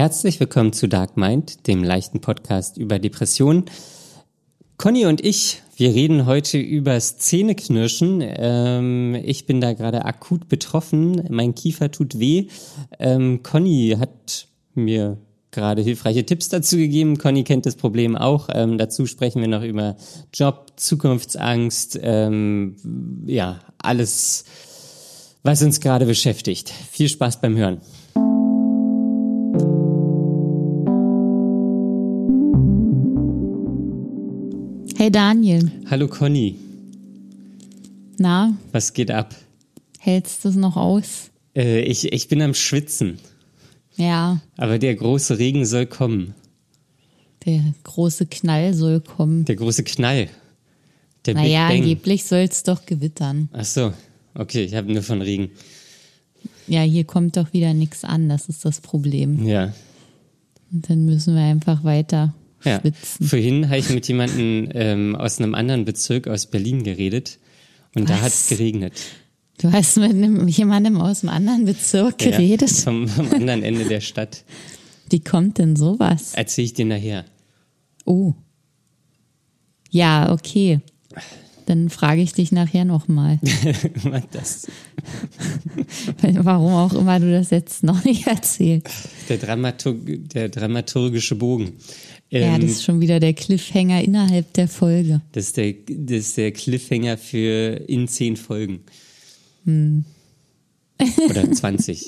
[0.00, 3.66] Herzlich willkommen zu Dark Mind, dem leichten Podcast über Depressionen.
[4.78, 8.22] Conny und ich, wir reden heute übers Zähneknirschen.
[8.24, 11.22] Ähm, ich bin da gerade akut betroffen.
[11.28, 12.46] Mein Kiefer tut weh.
[12.98, 15.18] Ähm, Conny hat mir
[15.50, 17.18] gerade hilfreiche Tipps dazu gegeben.
[17.18, 18.48] Conny kennt das Problem auch.
[18.50, 19.98] Ähm, dazu sprechen wir noch über
[20.32, 22.76] Job, Zukunftsangst, ähm,
[23.26, 24.46] ja, alles,
[25.42, 26.70] was uns gerade beschäftigt.
[26.70, 27.82] Viel Spaß beim Hören.
[35.10, 35.72] Daniel.
[35.90, 36.54] Hallo Conny.
[38.18, 38.56] Na?
[38.70, 39.34] Was geht ab?
[39.98, 41.30] Hältst du es noch aus?
[41.56, 43.18] Äh, ich, ich bin am Schwitzen.
[43.96, 44.40] Ja.
[44.56, 46.34] Aber der große Regen soll kommen.
[47.44, 49.44] Der große Knall soll kommen.
[49.46, 50.28] Der große Knall.
[51.26, 53.48] Der naja, angeblich soll es doch gewittern.
[53.52, 53.92] Ach so,
[54.34, 55.50] okay, ich habe nur von Regen.
[56.68, 59.44] Ja, hier kommt doch wieder nichts an, das ist das Problem.
[59.46, 59.74] Ja.
[60.70, 62.32] Und dann müssen wir einfach weiter
[62.64, 62.80] ja.
[62.80, 63.26] schwitzen.
[63.26, 67.38] Vorhin habe ich mit jemandem ähm, aus einem anderen Bezirk aus Berlin geredet
[67.94, 68.16] und Was?
[68.16, 68.94] da hat es geregnet.
[69.58, 72.70] Du hast mit einem, jemandem aus einem anderen Bezirk geredet?
[72.70, 74.44] Ja, vom, vom anderen Ende der Stadt.
[75.10, 76.32] Wie kommt denn sowas?
[76.34, 77.24] Erzähl ich dir nachher.
[78.06, 78.32] Oh.
[79.90, 80.80] Ja, okay.
[81.66, 83.38] Dann frage ich dich nachher nochmal.
[84.32, 84.66] das.
[86.22, 89.08] Warum auch immer du das jetzt noch nicht erzählst.
[89.28, 89.98] Der, Dramaturg,
[90.30, 91.74] der dramaturgische Bogen.
[92.30, 95.20] Ja, das ähm, ist schon wieder der Cliffhanger innerhalb der Folge.
[95.32, 98.80] Das ist der, das ist der Cliffhanger für in zehn Folgen.
[99.64, 100.04] Hm.
[101.28, 102.06] Oder 20.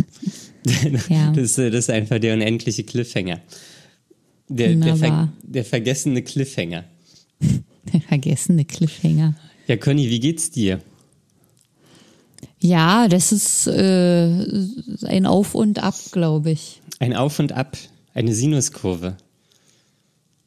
[1.09, 1.33] ja.
[1.35, 3.41] das, das, ist einfach der unendliche Cliffhanger.
[4.49, 6.85] Der, der, ver, der vergessene Cliffhanger.
[7.93, 9.35] Der vergessene Cliffhanger.
[9.67, 10.81] Ja, Conny, wie geht's dir?
[12.61, 14.47] Ja, das ist äh,
[15.05, 16.81] ein Auf und Ab, glaube ich.
[17.01, 17.77] Ein Auf und Ab,
[18.15, 19.17] eine Sinuskurve.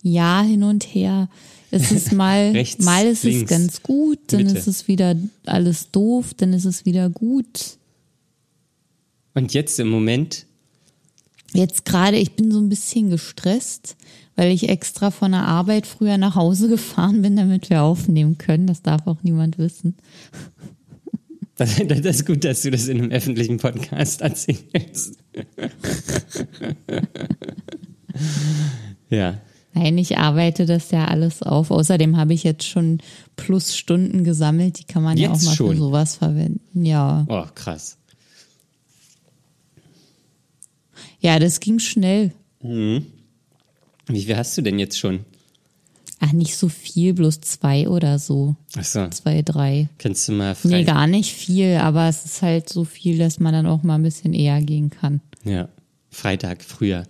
[0.07, 1.29] Ja, hin und her.
[1.71, 4.55] Es ist mal, Rechts, mal ist links, es ganz gut, dann Mitte.
[4.55, 5.15] ist es wieder
[5.47, 7.79] alles doof, dann ist es wieder gut.
[9.33, 10.45] Und jetzt im Moment?
[11.53, 13.97] Jetzt gerade, ich bin so ein bisschen gestresst,
[14.35, 18.67] weil ich extra von der Arbeit früher nach Hause gefahren bin, damit wir aufnehmen können.
[18.67, 19.95] Das darf auch niemand wissen.
[21.55, 25.17] Das, das ist gut, dass du das in einem öffentlichen Podcast erzählst.
[29.09, 29.41] ja.
[29.75, 31.69] Nein, ich arbeite das ja alles auf.
[31.69, 32.99] Außerdem habe ich jetzt schon
[33.35, 34.79] Plusstunden gesammelt.
[34.79, 35.71] Die kann man jetzt ja auch mal schon.
[35.71, 36.85] für sowas verwenden.
[36.85, 37.25] Ja.
[37.27, 37.97] Oh, krass.
[41.19, 42.31] Ja, das ging schnell.
[42.63, 43.05] Mhm.
[44.07, 45.25] Wie viel hast du denn jetzt schon?
[46.19, 48.55] Ach, nicht so viel, bloß zwei oder so.
[48.77, 49.07] Ach so.
[49.09, 49.89] Zwei, drei.
[49.97, 50.69] Kannst du mal frei...
[50.69, 53.95] Nee, gar nicht viel, aber es ist halt so viel, dass man dann auch mal
[53.95, 55.19] ein bisschen eher gehen kann.
[55.43, 55.67] Ja,
[56.11, 57.03] Freitag, früher.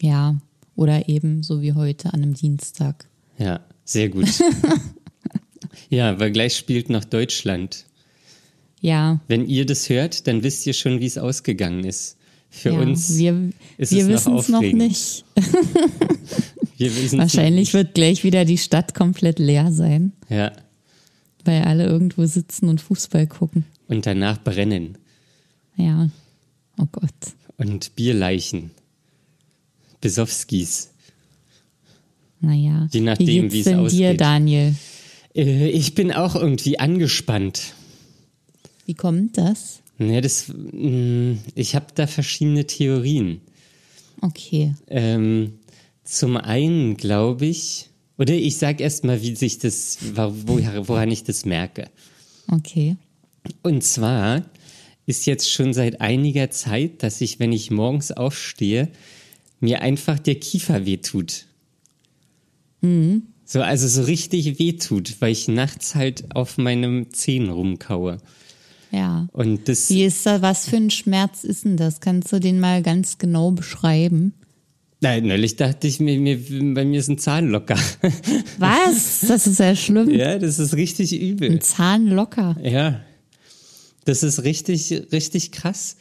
[0.00, 0.36] Ja.
[0.76, 3.06] Oder eben so wie heute an einem Dienstag.
[3.38, 4.28] Ja, sehr gut.
[5.88, 7.86] ja, weil gleich spielt noch Deutschland.
[8.80, 9.20] Ja.
[9.26, 12.16] Wenn ihr das hört, dann wisst ihr schon, wie es ausgegangen ist.
[12.50, 15.24] Für ja, uns wir, ist wir es noch, noch nicht.
[16.78, 20.12] Wahrscheinlich wird gleich wieder die Stadt komplett leer sein.
[20.28, 20.52] Ja.
[21.44, 23.64] Weil alle irgendwo sitzen und Fußball gucken.
[23.88, 24.98] Und danach brennen.
[25.76, 26.08] Ja.
[26.78, 27.10] Oh Gott.
[27.56, 28.70] Und Bierleichen.
[30.00, 30.90] Besowskis.
[32.40, 34.00] Naja, je nachdem, wie, es ausgeht.
[34.00, 34.74] dir, Daniel?
[35.34, 37.74] Äh, ich bin auch irgendwie angespannt.
[38.84, 39.80] Wie kommt das?
[39.98, 43.40] Ja, das, mm, ich habe da verschiedene Theorien.
[44.20, 44.74] Okay.
[44.88, 45.54] Ähm,
[46.04, 51.88] zum einen glaube ich, oder ich sage erstmal, wie sich das, woran ich das merke.
[52.50, 52.96] Okay.
[53.62, 54.42] Und zwar
[55.06, 58.88] ist jetzt schon seit einiger Zeit, dass ich, wenn ich morgens aufstehe,
[59.60, 61.46] mir einfach der Kiefer wehtut.
[62.80, 63.22] Mhm.
[63.44, 68.18] So, also so richtig wehtut, weil ich nachts halt auf meinem Zehen rumkaue.
[68.90, 69.28] Ja.
[69.32, 69.90] Und das.
[69.90, 72.00] Wie ist da, was für ein Schmerz ist denn das?
[72.00, 74.34] Kannst du den mal ganz genau beschreiben?
[75.00, 76.38] Nein, neulich dachte ich mir, mir,
[76.74, 77.78] bei mir ist ein Zahn locker.
[78.58, 79.20] Was?
[79.28, 80.10] Das ist ja schlimm.
[80.10, 81.50] Ja, das ist richtig übel.
[81.50, 82.56] Ein Zahn locker.
[82.62, 83.00] Ja.
[84.06, 85.96] Das ist richtig, richtig krass.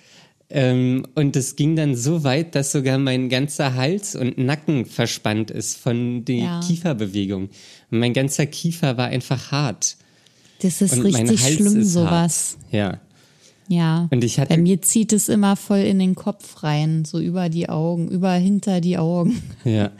[0.50, 5.50] Ähm, und es ging dann so weit, dass sogar mein ganzer Hals und Nacken verspannt
[5.50, 6.60] ist von der ja.
[6.62, 7.50] Kieferbewegung.
[7.90, 9.98] Und mein ganzer Kiefer war einfach hart.
[10.62, 12.58] Das ist und richtig schlimm, ist sowas.
[12.62, 12.74] Hart.
[12.74, 13.02] Ja.
[13.68, 14.08] Ja.
[14.12, 17.50] Und ich hatte, Bei mir zieht es immer voll in den Kopf rein, so über
[17.50, 19.42] die Augen, über hinter die Augen.
[19.64, 19.92] Ja.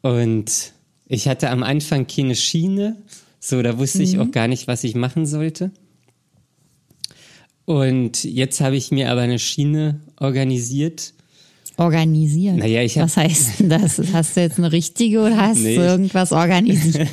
[0.00, 0.72] Und
[1.08, 2.96] ich hatte am Anfang keine Schiene,
[3.40, 4.04] so da wusste mhm.
[4.04, 5.72] ich auch gar nicht, was ich machen sollte.
[7.66, 11.12] Und jetzt habe ich mir aber eine Schiene organisiert.
[11.76, 12.56] Organisiert.
[12.56, 14.00] Naja, ich hab- Was heißt denn das?
[14.12, 17.08] Hast du jetzt eine richtige oder hast Nee, du irgendwas organisiert?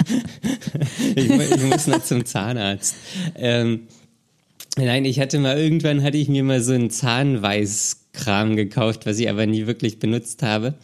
[1.15, 2.95] ich, ich muss noch zum Zahnarzt.
[3.35, 3.81] Ähm,
[4.77, 9.29] nein, ich hatte mal, irgendwann hatte ich mir mal so einen Zahnweißkram gekauft, was ich
[9.29, 10.75] aber nie wirklich benutzt habe.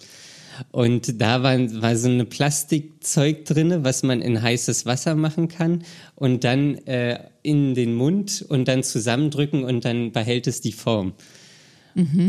[0.72, 5.84] Und da war, war so eine Plastikzeug drinne, was man in heißes Wasser machen kann
[6.16, 11.14] und dann äh, in den Mund und dann zusammendrücken und dann behält es die Form.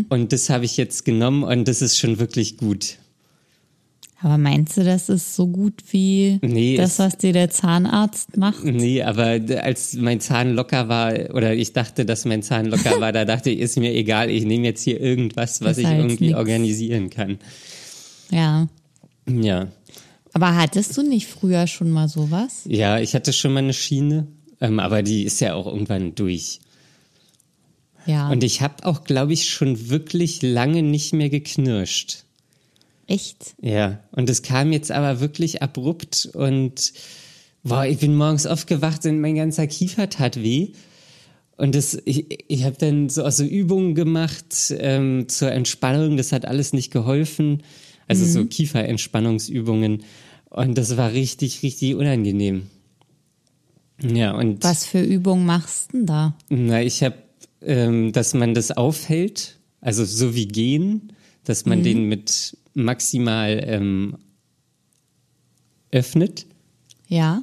[0.09, 2.97] Und das habe ich jetzt genommen und das ist schon wirklich gut.
[4.23, 8.65] Aber meinst du, das ist so gut wie Nee, das, was dir der Zahnarzt macht?
[8.65, 13.13] Nee, aber als mein Zahn locker war, oder ich dachte, dass mein Zahn locker war,
[13.13, 16.27] da dachte ich, ist mir egal, ich nehme jetzt hier irgendwas, was ich halt irgendwie
[16.27, 16.37] nix.
[16.37, 17.39] organisieren kann.
[18.31, 18.69] Ja.
[19.29, 19.69] Ja.
[20.33, 22.63] Aber hattest du nicht früher schon mal sowas?
[22.67, 24.29] Ja, ich hatte schon mal eine Schiene,
[24.61, 26.61] ähm, aber die ist ja auch irgendwann durch.
[28.07, 28.31] Ja.
[28.31, 32.25] Und ich habe auch, glaube ich, schon wirklich lange nicht mehr geknirscht.
[33.07, 33.55] Echt?
[33.61, 36.93] Ja, und es kam jetzt aber wirklich abrupt und
[37.65, 40.69] boah, ich bin morgens aufgewacht und mein ganzer Kiefer tat weh.
[41.57, 46.33] Und das, ich, ich habe dann so, auch so Übungen gemacht ähm, zur Entspannung, das
[46.33, 47.63] hat alles nicht geholfen.
[48.11, 50.03] Also so Kieferentspannungsübungen.
[50.51, 52.67] Und das war richtig, richtig unangenehm.
[54.03, 56.35] Ja, und Was für Übungen machst du denn da?
[56.49, 57.17] na, ich habe,
[57.61, 61.13] ähm, dass man das aufhält, also so wie gehen,
[61.45, 64.17] dass man den mit maximal ähm,
[65.91, 66.47] öffnet.
[67.09, 67.43] Ja?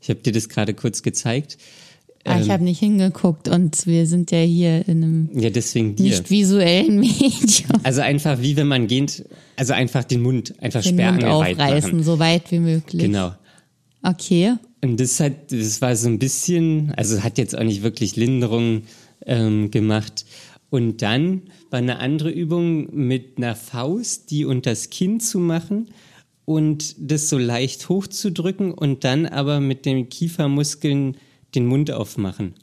[0.00, 1.58] Ich habe dir das gerade kurz gezeigt.
[2.24, 5.94] Ah, ich Ähm, habe nicht hingeguckt und wir sind ja hier in einem Ja, deswegen
[5.94, 7.80] nicht visuellen Medium.
[7.82, 9.24] Also einfach wie wenn man geht,
[9.56, 12.02] also einfach den Mund einfach Den Mund sperrangelweit aufreißen, machen.
[12.04, 13.02] so weit wie möglich.
[13.02, 13.32] Genau.
[14.02, 14.54] Okay.
[14.82, 18.82] Und das hat, das war so ein bisschen, also hat jetzt auch nicht wirklich Linderung
[19.26, 20.24] ähm, gemacht.
[20.70, 25.88] Und dann war eine andere Übung mit einer Faust, die unters Kinn zu machen
[26.44, 31.16] und das so leicht hochzudrücken und dann aber mit den Kiefermuskeln
[31.54, 32.54] den Mund aufmachen.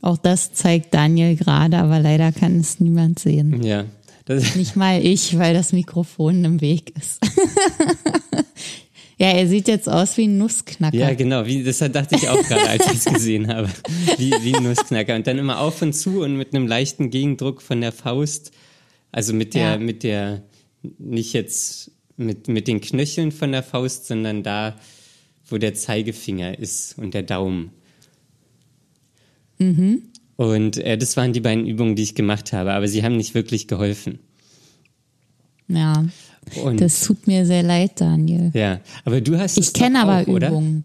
[0.00, 3.62] Auch das zeigt Daniel gerade, aber leider kann es niemand sehen.
[3.62, 3.84] Ja.
[4.56, 7.18] Nicht mal ich, weil das Mikrofon im Weg ist.
[9.18, 10.96] ja, er sieht jetzt aus wie ein Nussknacker.
[10.96, 11.46] ja, genau.
[11.46, 13.70] Wie, das dachte ich auch gerade, als ich es gesehen habe.
[14.18, 15.14] Wie, wie ein Nussknacker.
[15.14, 18.52] Und dann immer auf und zu und mit einem leichten Gegendruck von der Faust.
[19.10, 19.78] Also mit der, Ja.
[19.78, 20.42] mit der,
[20.98, 24.76] nicht jetzt mit, mit den Knöcheln von der Faust, sondern da,
[25.48, 27.70] wo der Zeigefinger ist und der Daumen.
[30.36, 33.34] Und äh, das waren die beiden Übungen, die ich gemacht habe, aber sie haben nicht
[33.34, 34.20] wirklich geholfen.
[35.66, 36.04] Ja,
[36.62, 38.50] Und, das tut mir sehr leid, Daniel.
[38.54, 40.48] ja, aber du hast Ich kenne aber auch, oder?
[40.48, 40.84] Übungen.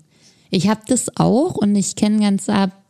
[0.49, 2.47] Ich habe das auch und ich kenne ganz,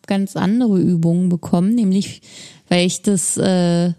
[0.08, 2.22] ganz andere Übungen bekommen, nämlich
[2.70, 3.94] weil ich das äh,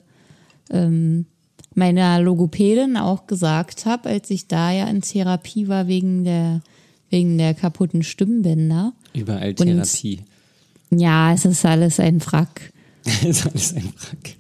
[0.71, 1.27] ähm,
[1.75, 6.63] meiner Logopädin auch gesagt habe, als ich da ja in Therapie war wegen der
[7.15, 8.93] wegen der kaputten Stimmbänder.
[9.15, 10.23] Überall Therapie.
[10.91, 12.73] Ja, es ist alles ein Wrack.
[13.05, 14.37] das ist alles ein Wrack.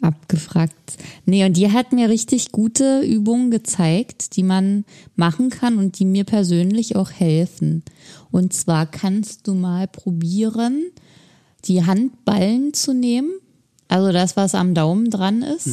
[0.00, 0.96] abgefragt.
[1.26, 6.06] Nee, und die hat mir richtig gute Übungen gezeigt, die man machen kann und die
[6.06, 7.82] mir persönlich auch helfen.
[8.30, 10.82] Und zwar kannst du mal probieren,
[11.66, 13.32] die Handballen zu nehmen.
[13.88, 15.68] Also das, was am Daumen dran ist.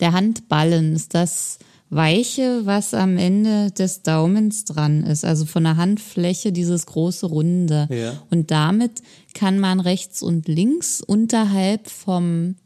[0.00, 1.60] Der Handballen ist das
[1.94, 5.26] Weiche, was am Ende des Daumens dran ist.
[5.26, 7.86] Also von der Handfläche dieses große Runde.
[7.90, 8.14] Ja.
[8.30, 9.02] Und damit
[9.34, 12.56] kann man rechts und links unterhalb vom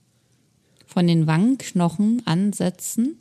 [0.87, 3.16] von den Wangenknochen ansetzen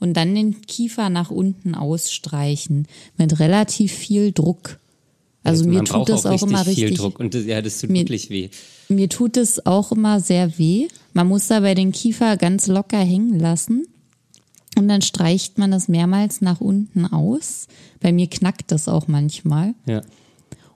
[0.00, 2.86] und dann den Kiefer nach unten ausstreichen
[3.16, 4.80] mit relativ viel Druck.
[5.44, 6.98] Also man mir tut das auch, richtig immer viel richtig.
[6.98, 8.50] Druck und das, ja, das tut Mir- wirklich weh.
[8.88, 10.88] Mir tut es auch immer sehr weh.
[11.12, 13.86] Man muss dabei den Kiefer ganz locker hängen lassen
[14.76, 17.66] und dann streicht man das mehrmals nach unten aus.
[18.00, 19.74] Bei mir knackt das auch manchmal.
[19.86, 20.02] Ja.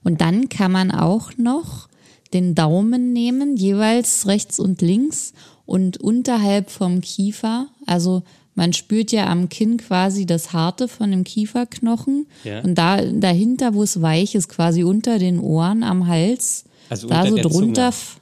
[0.02, 1.88] Und dann kann man auch noch
[2.33, 5.35] den Daumen nehmen, jeweils rechts und links
[5.66, 7.69] und unterhalb vom Kiefer.
[7.87, 8.23] Also
[8.54, 12.26] man spürt ja am Kinn quasi das Harte von dem Kieferknochen.
[12.45, 12.61] Ja.
[12.61, 17.26] Und da dahinter, wo es weich ist, quasi unter den Ohren am Hals, Also da
[17.26, 18.21] so drunter, Zunge.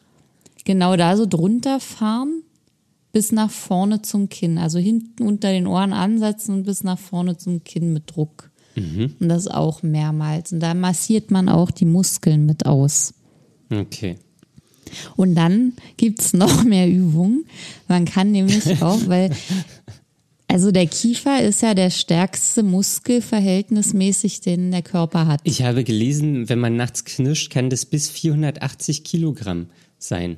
[0.65, 2.43] genau da so drunter fahren
[3.19, 4.59] bis nach vorne zum Kinn.
[4.59, 8.53] Also hinten unter den Ohren ansetzen und bis nach vorne zum Kinn mit Druck.
[8.77, 9.17] Mhm.
[9.19, 10.53] Und das auch mehrmals.
[10.53, 13.15] Und da massiert man auch die Muskeln mit aus.
[13.71, 14.19] Okay.
[15.17, 17.45] Und dann gibt's noch mehr Übungen.
[17.89, 19.33] Man kann nämlich auch, weil,
[20.47, 25.41] also der Kiefer ist ja der stärkste Muskel verhältnismäßig, den der Körper hat.
[25.43, 30.37] Ich habe gelesen, wenn man nachts knirscht, kann das bis 480 Kilogramm sein.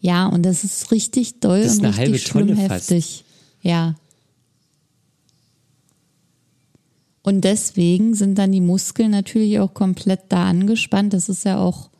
[0.00, 3.24] Ja, und das ist richtig doll Das ist und eine halbe richtig schlimm Tonne heftig.
[3.62, 3.94] Ja.
[7.22, 11.12] Und deswegen sind dann die Muskeln natürlich auch komplett da angespannt.
[11.12, 11.90] Das ist ja auch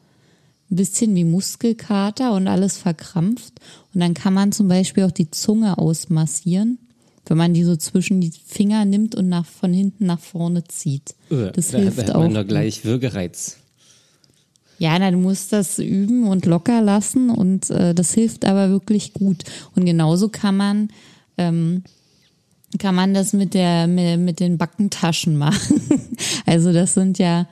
[0.71, 3.61] ein bisschen wie Muskelkater und alles verkrampft.
[3.93, 6.79] Und dann kann man zum Beispiel auch die Zunge ausmassieren,
[7.27, 11.15] wenn man die so zwischen die Finger nimmt und nach, von hinten nach vorne zieht.
[11.31, 12.29] Äh, Das da, hilft hat auch.
[12.29, 13.59] man gleich Würgereiz.
[14.81, 19.13] Ja, na, du musst das üben und locker lassen und äh, das hilft aber wirklich
[19.13, 19.45] gut.
[19.77, 20.89] Und genauso kann man
[21.37, 21.85] ähm,
[22.79, 25.83] kann man das mit der mit, mit den Backentaschen machen.
[26.47, 27.47] also das sind ja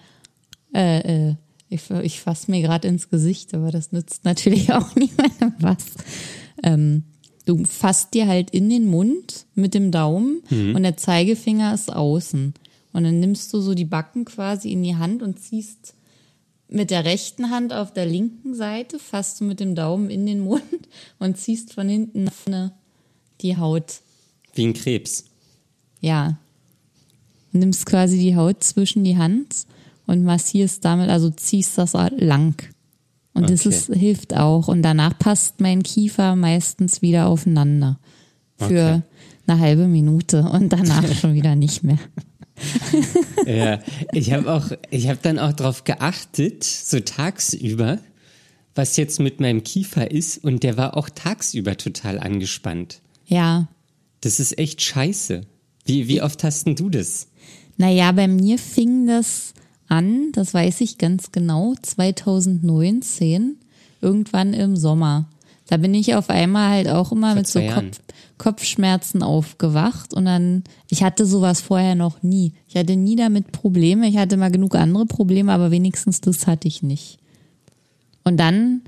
[0.75, 1.35] äh, äh,
[1.69, 5.85] ich, ich fasse mir gerade ins Gesicht, aber das nützt natürlich auch niemandem was.
[6.63, 7.03] Ähm,
[7.45, 12.55] du fasst dir halt in den Mund mit dem Daumen und der Zeigefinger ist außen.
[12.95, 15.95] Und dann nimmst du so die Backen quasi in die Hand und ziehst
[16.69, 20.41] mit der rechten Hand auf der linken Seite, fasst du mit dem Daumen in den
[20.41, 20.63] Mund
[21.19, 22.73] und ziehst von hinten nach vorne
[23.41, 24.01] die Haut.
[24.55, 25.25] Wie ein Krebs.
[26.01, 26.39] Ja.
[27.53, 29.67] Nimmst quasi die Haut zwischen die Hand
[30.07, 32.55] und massierst damit, also ziehst das lang.
[33.35, 33.75] Und das Okay.
[33.75, 34.69] ist, hilft auch.
[34.69, 37.99] Und danach passt mein Kiefer meistens wieder aufeinander.
[38.57, 39.03] Für Okay.
[39.47, 41.99] eine halbe Minute und danach schon wieder nicht mehr.
[43.47, 43.81] Ja,
[44.13, 47.99] ich habe auch, ich habe dann auch drauf geachtet, so tagsüber,
[48.75, 53.01] was jetzt mit meinem Kiefer ist und der war auch tagsüber total angespannt.
[53.27, 53.69] Ja.
[54.21, 55.43] Das ist echt scheiße.
[55.85, 57.29] Wie, wie oft hast denn du das?
[57.77, 59.55] Naja, bei mir fing das
[59.89, 63.57] an, das weiß ich ganz genau, 2019,
[64.01, 65.31] irgendwann im Sommer.
[65.69, 67.91] Da bin ich auf einmal halt auch immer Vor mit so Jahren.
[68.39, 72.55] Kopf, Kopfschmerzen aufgewacht und dann, ich hatte sowas vorher noch nie.
[72.69, 74.09] Ich hatte nie damit Probleme.
[74.09, 77.19] Ich hatte mal genug andere Probleme, aber wenigstens das hatte ich nicht.
[78.25, 78.83] Und dann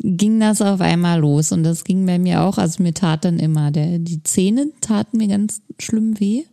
[0.00, 3.38] ging das auf einmal los und das ging bei mir auch, also mir tat dann
[3.38, 6.44] immer, der, die Zähne taten mir ganz schlimm weh.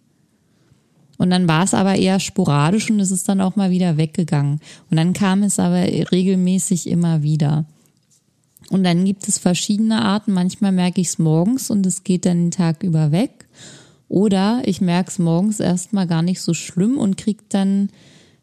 [1.18, 4.62] Und dann war es aber eher sporadisch und es ist dann auch mal wieder weggegangen.
[4.89, 7.65] Und dann kam es aber regelmäßig immer wieder.
[8.70, 10.32] Und dann gibt es verschiedene Arten.
[10.32, 13.48] Manchmal merke ich es morgens und es geht dann den Tag über weg.
[14.08, 17.90] Oder ich merke es morgens erstmal gar nicht so schlimm und kriege dann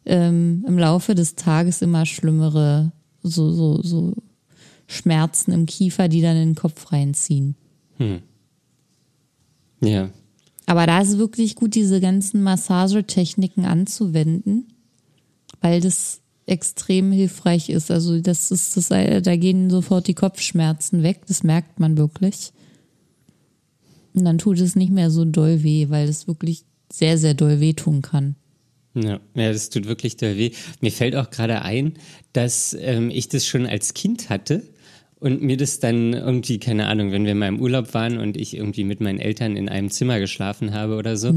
[0.05, 2.93] ähm, im Laufe des Tages immer schlimmere
[3.23, 4.15] so, so, so
[4.87, 7.57] Schmerzen im Kiefer, die dann in den Kopf reinziehen.
[9.81, 10.11] Ja.
[10.67, 14.67] Aber da ist es wirklich gut, diese ganzen Massagetechniken anzuwenden,
[15.61, 17.91] weil das extrem hilfreich ist.
[17.91, 22.53] Also das ist das, da gehen sofort die Kopfschmerzen weg, das merkt man wirklich.
[24.15, 27.61] Und dann tut es nicht mehr so doll weh, weil es wirklich sehr, sehr doll
[27.61, 28.37] wehtun kann.
[28.95, 30.53] Ja, ja, das tut wirklich doll weh.
[30.81, 31.95] Mir fällt auch gerade ein,
[32.33, 34.63] dass ähm, ich das schon als Kind hatte
[35.19, 38.57] und mir das dann irgendwie, keine Ahnung, wenn wir mal im Urlaub waren und ich
[38.57, 41.35] irgendwie mit meinen Eltern in einem Zimmer geschlafen habe oder so,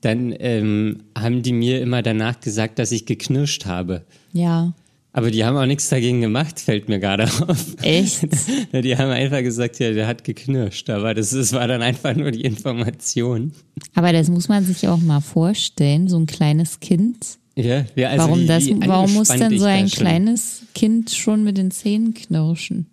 [0.00, 4.06] dann ähm, haben die mir immer danach gesagt, dass ich geknirscht habe.
[4.32, 4.72] Ja,
[5.12, 7.76] Aber die haben auch nichts dagegen gemacht, fällt mir gerade auf.
[7.82, 8.26] echt.
[8.72, 12.30] Die haben einfach gesagt, ja, der hat geknirscht, aber das, das war dann einfach nur
[12.30, 13.52] die Information.
[13.94, 17.38] Aber das muss man sich auch mal vorstellen, so ein kleines Kind.
[17.56, 21.44] Ja, ja also Warum, wie, das, wie warum muss denn so ein kleines Kind schon
[21.44, 22.86] mit den Zähnen knirschen?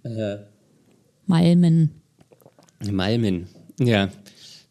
[1.25, 1.91] Malmen.
[2.91, 3.47] Malmen,
[3.79, 4.09] ja.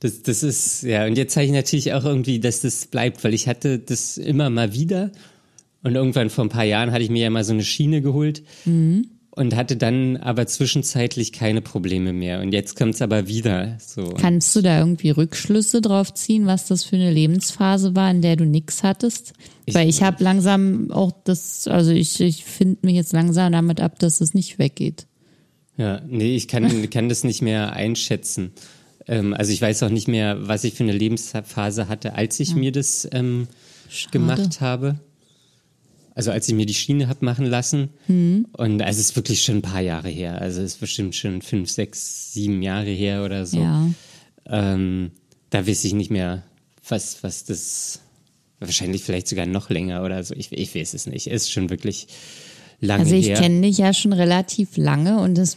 [0.01, 3.35] Das, das ist, ja, und jetzt zeige ich natürlich auch irgendwie, dass das bleibt, weil
[3.35, 5.11] ich hatte das immer mal wieder
[5.83, 8.43] und irgendwann vor ein paar Jahren hatte ich mir ja mal so eine Schiene geholt
[9.39, 12.41] und hatte dann aber zwischenzeitlich keine Probleme mehr.
[12.41, 14.09] Und jetzt kommt es aber wieder so.
[14.19, 18.35] Kannst du da irgendwie Rückschlüsse drauf ziehen, was das für eine Lebensphase war, in der
[18.35, 19.35] du nix hattest?
[19.71, 24.01] Weil ich habe langsam auch das, also ich, ich finde mich jetzt langsam damit ab,
[24.01, 25.07] dass es nicht weggeht.
[25.77, 28.51] Ja, nee, ich kann, kann das nicht mehr einschätzen.
[29.07, 32.57] Ähm, also ich weiß auch nicht mehr, was ich für eine Lebensphase hatte, als ich
[32.57, 33.47] mir das ähm,
[34.11, 34.99] gemacht habe.
[36.19, 37.91] Also als ich mir die Schiene hab machen lassen.
[38.09, 38.49] Mhm.
[38.51, 40.43] Und also es ist wirklich schon ein paar Jahre her.
[40.43, 43.61] Also es ist bestimmt schon fünf, sechs, sieben Jahre her oder so.
[43.61, 43.89] Ja.
[44.47, 45.13] Ähm,
[45.51, 46.43] da weiß ich nicht mehr,
[46.89, 48.01] was, was das,
[48.59, 50.35] wahrscheinlich vielleicht sogar noch länger oder so.
[50.35, 51.29] Ich, ich weiß es nicht.
[51.29, 52.09] Es ist schon wirklich
[52.81, 53.37] lange Also ich her.
[53.37, 55.57] kenne dich ja schon relativ lange und das,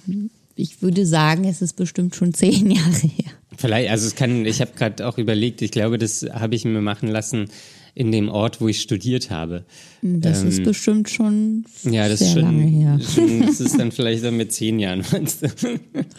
[0.56, 3.32] ich würde sagen, es ist bestimmt schon zehn Jahre her.
[3.58, 6.82] Vielleicht, also es kann, ich habe gerade auch überlegt, ich glaube, das habe ich mir
[6.82, 7.48] machen lassen
[7.93, 9.65] in dem Ort, wo ich studiert habe.
[10.01, 13.00] Das ist bestimmt schon Ähm, Ja, das sehr ist schon, lange her.
[13.13, 15.03] schon, das ist dann vielleicht dann mit zehn Jahren.
[15.12, 15.48] meinst du?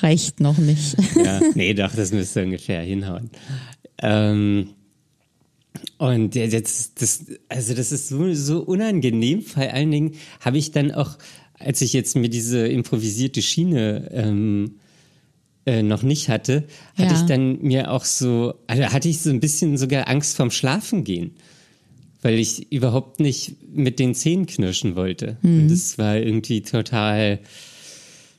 [0.00, 0.96] Reicht noch nicht.
[1.16, 3.30] ja, nee, doch, das müsste ungefähr hinhauen.
[3.98, 4.68] Ähm,
[5.98, 9.42] und jetzt, das, also das ist so, so unangenehm.
[9.42, 11.16] Vor allen Dingen habe ich dann auch,
[11.58, 14.76] als ich jetzt mir diese improvisierte Schiene ähm,
[15.64, 16.64] äh, noch nicht hatte,
[16.96, 17.20] hatte Ja.
[17.20, 21.32] ich dann mir auch so, also hatte ich so ein bisschen sogar Angst vorm Schlafengehen.
[22.22, 25.36] Weil ich überhaupt nicht mit den Zähnen knirschen wollte.
[25.42, 25.62] Mhm.
[25.62, 27.40] Und das war irgendwie total.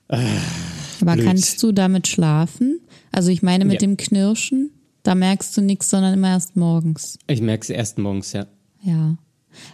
[0.07, 1.25] Aber Blöd.
[1.25, 2.79] kannst du damit schlafen?
[3.11, 3.79] Also ich meine mit Ja.
[3.87, 4.71] dem Knirschen,
[5.03, 7.17] da merkst du nichts, sondern immer erst morgens.
[7.27, 8.47] Ich merke es erst morgens, ja.
[8.81, 9.17] Ja.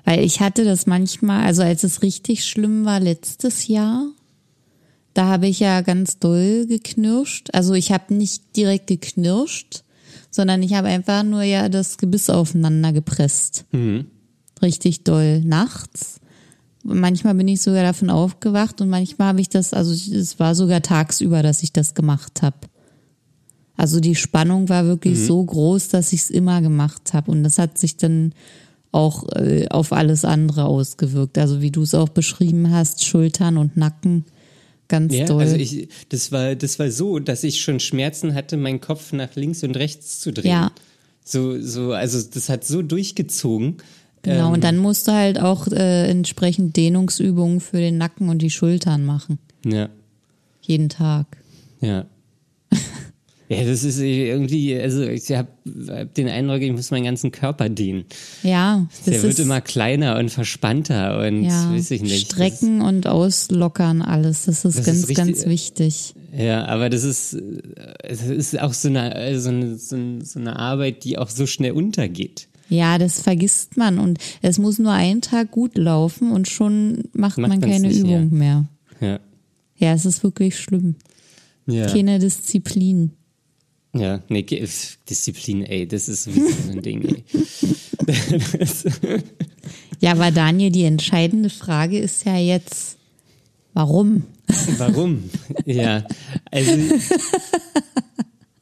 [0.05, 4.07] Weil ich hatte das manchmal, also als es richtig schlimm war letztes Jahr,
[5.13, 7.49] da habe ich ja ganz doll geknirscht.
[7.53, 9.83] Also ich habe nicht direkt geknirscht,
[10.31, 13.65] sondern ich habe einfach nur ja das Gebiss aufeinander gepresst.
[14.61, 16.19] Richtig doll nachts.
[16.83, 20.81] Manchmal bin ich sogar davon aufgewacht und manchmal habe ich das, also es war sogar
[20.81, 22.57] tagsüber, dass ich das gemacht habe.
[23.79, 27.31] Also die Spannung war wirklich so groß, dass ich es immer gemacht habe.
[27.31, 28.33] Und das hat sich dann
[28.91, 31.37] auch äh, auf alles andere ausgewirkt.
[31.37, 34.25] Also wie du es auch beschrieben hast, Schultern und Nacken,
[34.89, 35.41] ganz Ja, doll.
[35.41, 39.35] also ich, das war, das war so, dass ich schon Schmerzen hatte, meinen Kopf nach
[39.35, 40.51] links und rechts zu drehen.
[40.51, 40.71] Ja.
[41.23, 43.77] So, so, also das hat so durchgezogen.
[44.23, 44.47] genau.
[44.47, 48.49] Ähm, und dann musst du halt auch äh, entsprechend Dehnungsübungen für den Nacken und die
[48.49, 49.37] Schultern machen.
[49.63, 49.89] Ja,
[50.61, 51.37] Jeden Tag.
[51.81, 52.05] ja.
[53.51, 55.47] Ja, das ist irgendwie, also ich habe
[55.87, 58.05] hab den Eindruck, ich muss meinen ganzen Körper dehnen.
[58.43, 62.27] Ja, das Der wird immer kleiner und verspannter und ja, weiß ich nicht.
[62.31, 64.45] Strecken und auslockern alles.
[64.45, 66.13] Das ist Das ganz, ist richtig- ganz wichtig.
[66.31, 67.41] Das, ja, aber das ist, äh,
[68.03, 69.95] es ist auch so eine, äh, so, eine, so
[70.39, 72.47] eine Arbeit, die auch so schnell untergeht.
[72.69, 77.39] Ja, das vergisst man und es muss nur einen Tag gut laufen und schon macht,
[77.39, 78.37] Macht man keine nicht, Übung ja.
[78.37, 78.65] mehr.
[79.01, 79.19] Ja.
[79.77, 80.97] Ja, es ist wirklich schlimm.
[81.65, 81.87] Ja.
[81.87, 83.13] Keine Disziplin.
[83.93, 84.43] Ja, nee,
[85.09, 87.23] Disziplin, ey, das ist sowieso so ein Ding, ey.
[90.01, 92.97] Ja, aber Daniel, die entscheidende Frage ist ja jetzt,
[93.73, 94.23] warum?
[94.77, 95.29] Warum?
[95.65, 96.05] Ja,
[96.51, 96.71] also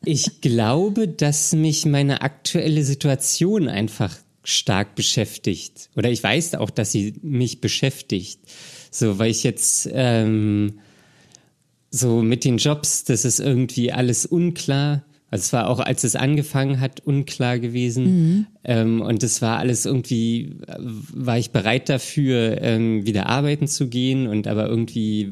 [0.04, 5.90] ich glaube, dass mich meine aktuelle Situation einfach stark beschäftigt.
[5.96, 8.40] Oder ich weiß auch, dass sie mich beschäftigt.
[8.90, 10.80] So, weil ich jetzt ähm,
[11.92, 15.04] so mit den Jobs, das ist irgendwie alles unklar.
[15.30, 18.48] Also es war auch, als es angefangen hat, unklar gewesen.
[18.64, 23.90] Ähm, und es war alles irgendwie, äh, war ich bereit dafür, ähm, wieder arbeiten zu
[23.90, 24.28] gehen.
[24.28, 25.30] Und aber irgendwie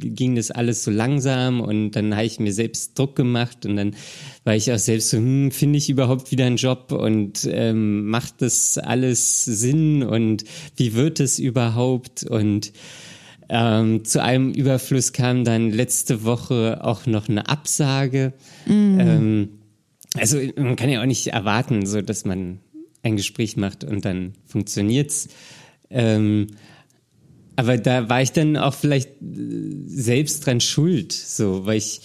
[0.00, 1.62] ging das alles so langsam.
[1.62, 3.64] Und dann habe ich mir selbst Druck gemacht.
[3.64, 3.96] Und dann
[4.44, 6.92] war ich auch selbst so, hm, finde ich überhaupt wieder einen Job?
[6.92, 10.02] Und ähm, macht das alles Sinn?
[10.02, 10.44] Und
[10.76, 12.22] wie wird es überhaupt?
[12.22, 12.72] Und
[13.48, 18.32] ähm, zu einem Überfluss kam dann letzte Woche auch noch eine Absage.
[19.00, 19.48] Ähm,
[20.14, 22.60] also man kann ja auch nicht erwarten, so dass man
[23.02, 25.28] ein Gespräch macht und dann funktioniert's.
[25.90, 26.48] Ähm,
[27.56, 32.02] aber da war ich dann auch vielleicht selbst dran schuld, so, weil ich,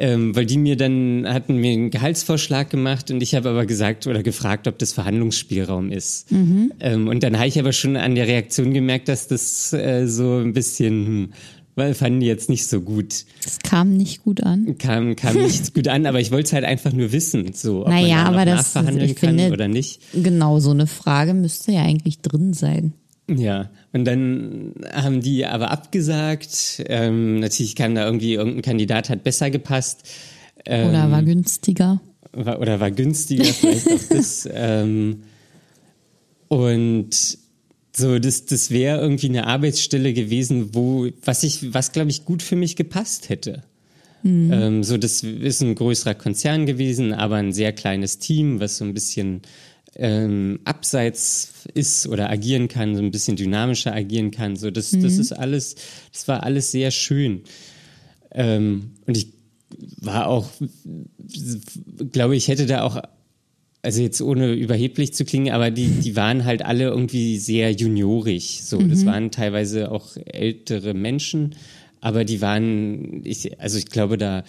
[0.00, 4.06] ähm, weil die mir dann hatten mir einen Gehaltsvorschlag gemacht und ich habe aber gesagt
[4.06, 6.26] oder gefragt, ob das Verhandlungsspielraum ist.
[6.32, 10.38] Ähm, und dann habe ich aber schon an der Reaktion gemerkt, dass das äh, so
[10.38, 11.28] ein bisschen, hm,
[11.76, 13.24] weil fanden die jetzt nicht so gut.
[13.46, 14.76] Es kam nicht gut an.
[14.78, 17.88] Kam, kam nicht gut an, aber ich wollte es halt einfach nur wissen, so, ob
[17.88, 20.00] Naja, man da aber das- nachverhandeln ich kann finde- oder nicht.
[20.14, 22.94] Genau, so eine Frage müsste ja eigentlich drin sein.
[23.36, 26.82] Ja, und dann haben die aber abgesagt.
[26.86, 30.02] Ähm, natürlich kam da irgendwie, irgendein Kandidat hat besser gepasst.
[30.66, 32.00] Ähm, Oder war günstiger.
[32.32, 34.48] war, oder war günstiger, vielleicht auch das.
[34.52, 35.22] Ähm,
[36.48, 37.38] und
[37.92, 42.42] so, das, das wäre irgendwie eine Arbeitsstelle gewesen, wo, was ich, was glaube ich gut
[42.42, 43.62] für mich gepasst hätte.
[44.52, 48.84] Ähm, so, das ist ein größerer Konzern gewesen, aber ein sehr kleines Team, was so
[48.84, 49.40] ein bisschen
[49.96, 54.56] ähm, abseits ist oder agieren kann, so ein bisschen dynamischer agieren kann.
[54.56, 55.76] So, das, das ist alles,
[56.12, 57.42] das war alles sehr schön.
[58.32, 59.28] Ähm, und ich
[60.00, 60.48] war auch,
[62.12, 63.00] glaube ich, hätte da auch,
[63.82, 68.60] also jetzt ohne überheblich zu klingen, aber die, die waren halt alle irgendwie sehr juniorig.
[68.62, 71.54] So, das waren teilweise auch ältere Menschen,
[72.00, 74.44] aber die waren, ich, also ich glaube, da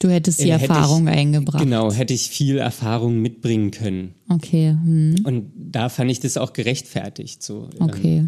[0.00, 1.62] Du hättest die äh, hätte Erfahrung ich, eingebracht.
[1.62, 4.14] Genau, hätte ich viel Erfahrung mitbringen können.
[4.28, 7.42] Okay, hm, Und da fand ich das auch gerechtfertigt.
[7.42, 7.70] So.
[7.78, 8.26] okay.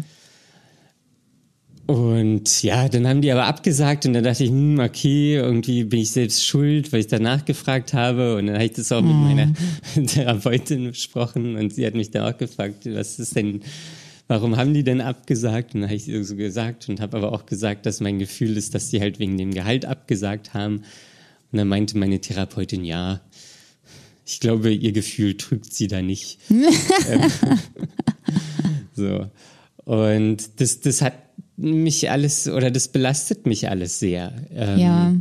[1.87, 6.01] Und ja, dann haben die aber abgesagt und dann dachte ich, hm, okay, irgendwie bin
[6.01, 8.35] ich selbst schuld, weil ich danach gefragt habe.
[8.35, 9.53] Und dann habe ich das auch mit meiner
[10.07, 13.61] Therapeutin besprochen und sie hat mich dann auch gefragt, was ist denn,
[14.27, 15.75] warum haben die denn abgesagt?
[15.75, 18.75] Und dann habe ich so gesagt und habe aber auch gesagt, dass mein Gefühl ist,
[18.75, 20.81] dass die halt wegen dem Gehalt abgesagt haben.
[21.51, 23.21] Und dann meinte meine Therapeutin, ja,
[24.25, 26.39] ich glaube, ihr Gefühl trügt sie da nicht.
[28.93, 29.29] So.
[29.85, 31.13] Und das, das hat
[31.55, 34.33] mich alles oder das belastet mich alles sehr.
[34.51, 35.15] Ähm, Ja.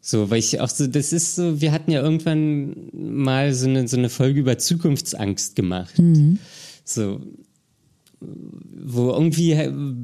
[0.00, 3.88] So, weil ich auch so, das ist so, wir hatten ja irgendwann mal so eine,
[3.88, 5.94] so eine Folge über Zukunftsangst gemacht.
[6.84, 7.22] So,
[8.20, 9.56] wo irgendwie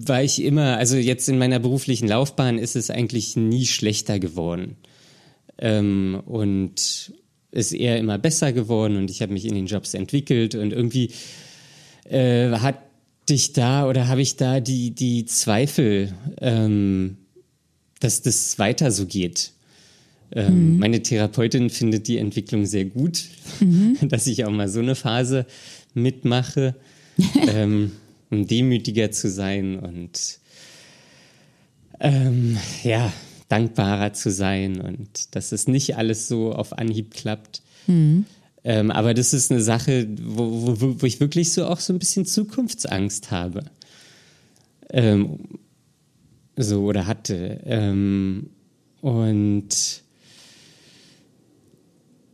[0.06, 4.76] war ich immer, also jetzt in meiner beruflichen Laufbahn ist es eigentlich nie schlechter geworden.
[5.60, 7.12] Ähm, und
[7.52, 11.10] ist eher immer besser geworden und ich habe mich in den Jobs entwickelt und irgendwie
[12.04, 12.78] äh, hatte
[13.28, 17.16] ich da oder habe ich da die, die Zweifel, ähm,
[18.00, 19.52] dass das weiter so geht.
[20.32, 23.24] Ähm, Meine Therapeutin findet die Entwicklung sehr gut,
[24.02, 25.46] dass ich auch mal so eine Phase
[25.94, 26.76] mitmache,
[27.48, 27.92] ähm,
[28.30, 30.38] um demütiger zu sein und
[31.98, 33.12] ähm, ja,
[33.50, 37.62] dankbarer zu sein und dass es nicht alles so auf Anhieb klappt.
[38.62, 41.98] Ähm, aber das ist eine Sache, wo, wo, wo ich wirklich so auch so ein
[41.98, 43.64] bisschen Zukunftsangst habe.
[44.90, 45.38] Ähm,
[46.56, 47.60] so oder hatte.
[47.64, 48.50] Ähm,
[49.00, 49.68] und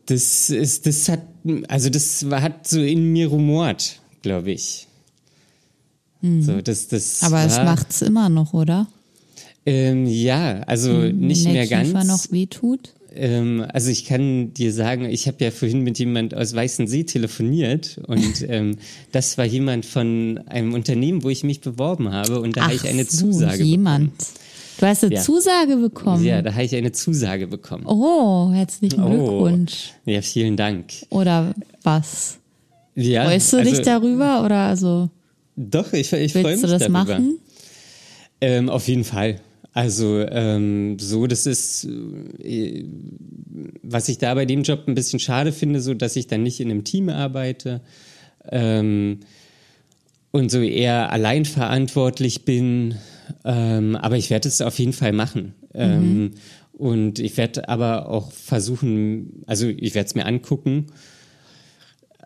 [0.06, 1.22] das ist, das hat,
[1.68, 4.86] also das hat so in mir rumort, glaube ich.
[6.42, 8.88] So, das, das Aber es war, macht's immer noch, oder?
[9.66, 12.06] Ähm, ja, also nicht Wenn mehr der Kiefer ganz.
[12.08, 12.92] noch wehtut?
[13.14, 17.98] Ähm, also ich kann dir sagen, ich habe ja vorhin mit jemand aus Weißensee telefoniert
[18.06, 18.76] und ähm,
[19.12, 22.86] das war jemand von einem Unternehmen, wo ich mich beworben habe und da habe ich
[22.86, 24.12] eine so, Zusage jemand.
[24.78, 25.22] Du hast eine Ja.
[25.22, 25.82] Zusage bekommen.
[25.82, 26.24] bekommen.
[26.26, 27.86] Ja, da habe ich eine Zusage bekommen.
[27.86, 29.08] Oh, herzlichen Oh.
[29.08, 29.94] Glückwunsch.
[30.04, 30.92] Ja, vielen Dank.
[31.08, 32.36] Oder was?
[32.94, 35.08] Ja, Freust du also, dich darüber oder also
[35.56, 36.98] Doch, ich, ich freue mich willst du das darüber.
[37.04, 37.38] machen?
[38.42, 39.40] Ähm, auf jeden Fall.
[39.76, 41.86] Also ähm, so, das ist,
[42.42, 42.86] äh,
[43.82, 46.60] was ich da bei dem Job ein bisschen schade finde, so dass ich dann nicht
[46.60, 47.82] in einem Team arbeite
[48.50, 49.20] ähm,
[50.30, 52.94] und so eher allein verantwortlich bin.
[53.44, 55.52] Ähm, aber ich werde es auf jeden Fall machen.
[55.74, 56.30] Ähm,
[56.72, 60.86] und ich werde aber auch versuchen, also ich werde es mir angucken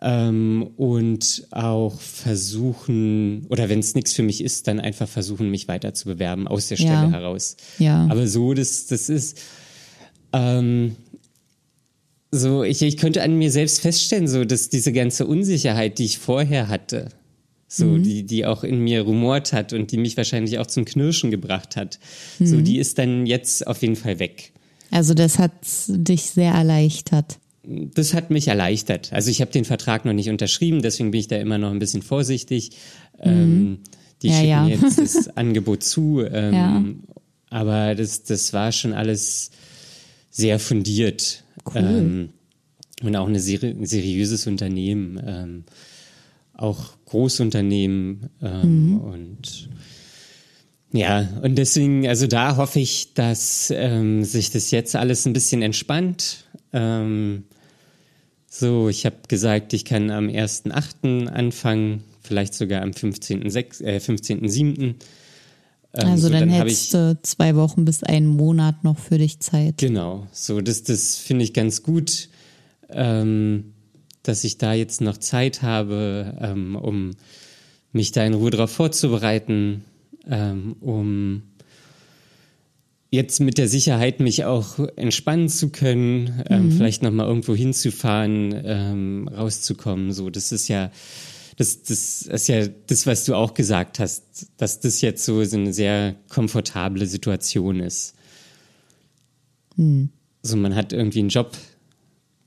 [0.01, 5.67] ähm, und auch versuchen, oder wenn es nichts für mich ist, dann einfach versuchen, mich
[5.67, 7.11] weiter zu bewerben aus der Stelle Ja.
[7.11, 7.55] heraus.
[7.79, 8.07] Ja.
[8.09, 9.39] Aber so, das, das ist,
[10.33, 10.95] ähm,
[12.31, 16.17] so, ich, ich könnte an mir selbst feststellen, so, dass diese ganze Unsicherheit, die ich
[16.17, 17.09] vorher hatte,
[17.67, 18.03] so, Mhm.
[18.03, 21.75] die, die auch in mir rumort hat und die mich wahrscheinlich auch zum Knirschen gebracht
[21.75, 21.99] hat,
[22.39, 22.63] so, Mhm.
[22.63, 24.51] die ist dann jetzt auf jeden Fall weg.
[24.91, 25.51] Also das hat
[25.87, 27.37] dich sehr erleichtert.
[27.63, 29.13] Das hat mich erleichtert.
[29.13, 31.79] Also ich habe den Vertrag noch nicht unterschrieben, deswegen bin ich da immer noch ein
[31.79, 32.71] bisschen vorsichtig.
[33.19, 33.79] Ähm,
[34.21, 34.33] die Mhm.
[34.33, 34.67] Ja, schicken ja.
[34.67, 36.21] jetzt das Angebot zu.
[36.21, 36.83] Ähm, Ja.
[37.49, 39.51] Aber das, das war schon alles
[40.29, 41.43] sehr fundiert.
[41.65, 41.81] Cool.
[41.81, 42.29] Ähm,
[43.03, 45.21] und auch eine seri ein seriöses Unternehmen.
[45.25, 45.63] Ähm,
[46.53, 48.29] auch Großunternehmen.
[48.41, 49.01] Ähm, Mhm.
[49.01, 49.69] Und
[50.93, 55.61] ja, und deswegen, also da hoffe ich, dass ähm, sich das jetzt alles ein bisschen
[55.61, 56.45] entspannt.
[56.73, 57.43] Ähm,
[58.47, 61.27] so, ich habe gesagt, ich kann am 1.8.
[61.27, 64.81] anfangen, vielleicht sogar am 15.6., äh, 15.7.
[64.81, 64.95] Ähm,
[65.93, 69.77] Also so, dann, hab hättest du zwei Wochen bis einen Monat noch für dich Zeit.
[69.77, 72.29] Genau, so das, das finde ich ganz gut,
[72.89, 73.73] ähm,
[74.23, 77.11] dass ich da jetzt noch Zeit habe, ähm, um
[77.93, 79.83] mich da in Ruhe darauf vorzubereiten,
[80.29, 81.43] ähm, um
[83.11, 89.27] jetzt mit der Sicherheit mich auch entspannen zu können, ähm, vielleicht nochmal irgendwo hinzufahren, ähm,
[89.27, 90.13] rauszukommen.
[90.13, 90.91] So, das ist ja,
[91.57, 95.57] das, das ist ja das, was du auch gesagt hast, dass das jetzt so, so
[95.57, 98.15] eine sehr komfortable Situation ist.
[100.41, 101.51] So, man hat irgendwie einen Job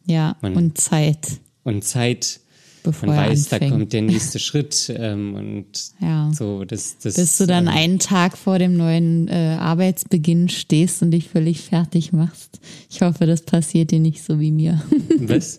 [0.07, 2.41] Ja, Man- und Zeit, und Zeit.
[2.85, 3.73] Bevor Man weiß, da anfängt.
[3.73, 5.67] kommt der nächste Schritt ähm, und
[6.01, 6.31] Ja.
[6.33, 6.65] so.
[6.65, 11.11] Das, das, Bis du dann ähm, einen Tag vor dem neuen äh, Arbeitsbeginn stehst und
[11.11, 12.61] dich völlig fertig machst.
[12.89, 14.81] Ich hoffe, das passiert dir nicht so wie mir.
[15.19, 15.59] Was?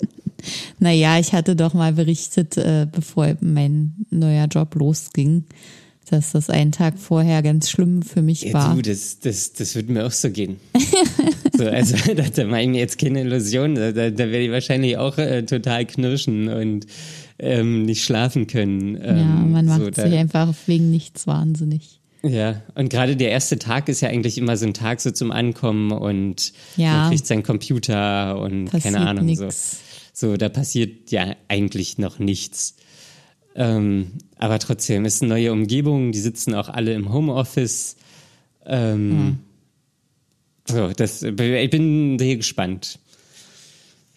[0.79, 5.43] naja, ich hatte doch mal berichtet, äh, bevor mein neuer Job losging,
[6.05, 8.75] dass das einen Tag vorher ganz schlimm für mich Ja, war.
[8.75, 10.57] du, das, das, das würde mir auch so gehen.
[11.57, 13.75] so, also, da, da mache ich mir jetzt keine Illusion.
[13.75, 16.87] Da, da, da werde ich wahrscheinlich auch äh, total knirschen und
[17.39, 18.95] ähm, nicht schlafen können.
[19.01, 21.99] Ähm, ja, man macht so, da, sich einfach wegen nichts wahnsinnig.
[22.23, 25.31] Ja, und gerade der erste Tag ist ja eigentlich immer so ein Tag so zum
[25.31, 27.01] Ankommen und Ja.
[27.01, 29.47] man kriegt seinen Computer und Passiert keine Ahnung so.
[30.13, 32.77] So, da passiert ja eigentlich noch nichts.
[33.55, 37.95] Ähm, aber trotzdem ist eine neue Umgebung, die sitzen auch alle im Homeoffice.
[38.65, 39.37] Ähm,
[40.67, 41.35] So, das, ich
[41.69, 42.97] bin sehr gespannt,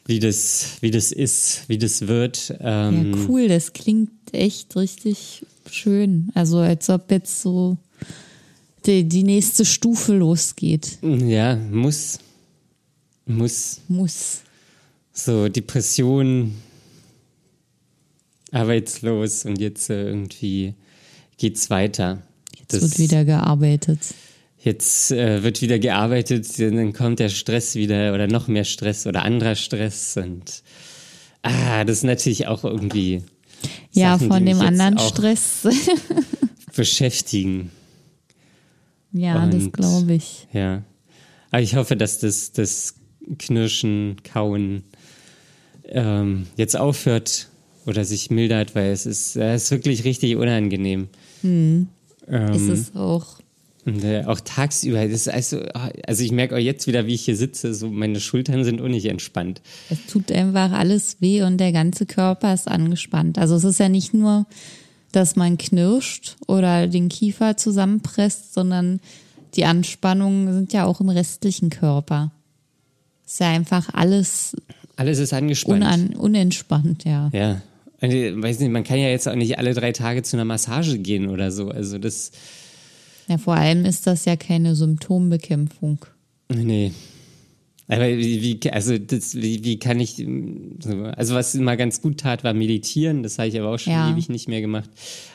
[0.06, 2.54] wie das, wie das ist, wie das wird.
[2.60, 6.30] Ähm, Ja, cool, das klingt echt richtig schön.
[6.34, 7.76] Also als ob jetzt so
[8.86, 10.98] die, die nächste Stufe losgeht.
[11.02, 12.18] Ja, muss.
[13.26, 13.82] Muss.
[13.88, 14.40] Muss.
[15.12, 16.54] So, Depression,
[18.52, 20.74] arbeitslos und jetzt äh, irgendwie
[21.36, 22.22] geht's weiter.
[22.58, 24.00] Jetzt das, wird wieder gearbeitet.
[24.58, 29.24] Jetzt äh, wird wieder gearbeitet, dann kommt der Stress wieder oder noch mehr Stress oder
[29.24, 30.62] anderer Stress und
[31.42, 33.22] ah, das ist natürlich auch irgendwie.
[33.92, 35.66] Ja, Sachen, von dem anderen Stress.
[36.78, 37.72] beschäftigen.
[39.12, 40.46] Ja, und, das glaube ich.
[40.52, 40.84] Ja.
[41.50, 42.94] Aber ich hoffe, dass das, das
[43.38, 44.84] Knirschen, Kauen
[45.84, 47.48] ähm, jetzt aufhört
[47.88, 51.08] oder sich mildert, weil es ist, es ist wirklich richtig unangenehm.
[51.40, 51.88] Hm.
[52.28, 53.38] Ähm, ist es auch.
[53.86, 55.62] Und äh, auch tagsüber, das ist also,
[56.06, 58.88] also ich merke auch jetzt wieder, wie ich hier sitze, so meine Schultern sind auch
[58.88, 59.62] nicht entspannt.
[59.88, 63.38] Es tut einfach alles weh und der ganze Körper ist angespannt.
[63.38, 64.44] Also es ist ja nicht nur,
[65.12, 69.00] dass man knirscht oder den Kiefer zusammenpresst, sondern
[69.54, 72.30] die Anspannungen sind ja auch im restlichen Körper.
[73.26, 74.54] Ist ja einfach alles.
[74.96, 75.82] Alles ist angespannt.
[75.82, 77.30] Unan, unentspannt, ja.
[77.32, 77.62] Ja.
[78.00, 80.98] Also, weiß nicht, man kann ja jetzt auch nicht alle drei Tage zu einer Massage
[80.98, 81.68] gehen oder so.
[81.68, 82.30] Also das.
[83.26, 86.04] Ja, vor allem ist das ja keine Symptombekämpfung.
[86.48, 86.92] Nee.
[87.90, 90.22] Aber wie, wie also das, wie, wie kann ich,
[91.16, 93.22] also was immer ganz gut tat, war meditieren.
[93.22, 94.10] Das habe ich aber auch schon ja.
[94.10, 94.90] ewig nicht mehr gemacht.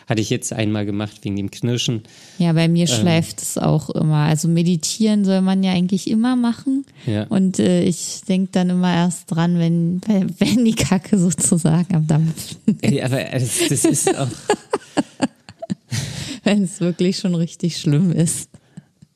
[0.07, 2.03] Hatte ich jetzt einmal gemacht wegen dem Knirschen.
[2.37, 4.17] Ja, bei mir ähm, schläft es auch immer.
[4.17, 6.85] Also meditieren soll man ja eigentlich immer machen.
[7.07, 7.23] Ja.
[7.23, 10.01] Und äh, ich denke dann immer erst dran, wenn,
[10.37, 14.29] wenn die Kacke sozusagen am Dampfen Ey, aber das, das ist auch...
[16.43, 18.49] wenn es wirklich schon richtig schlimm ist.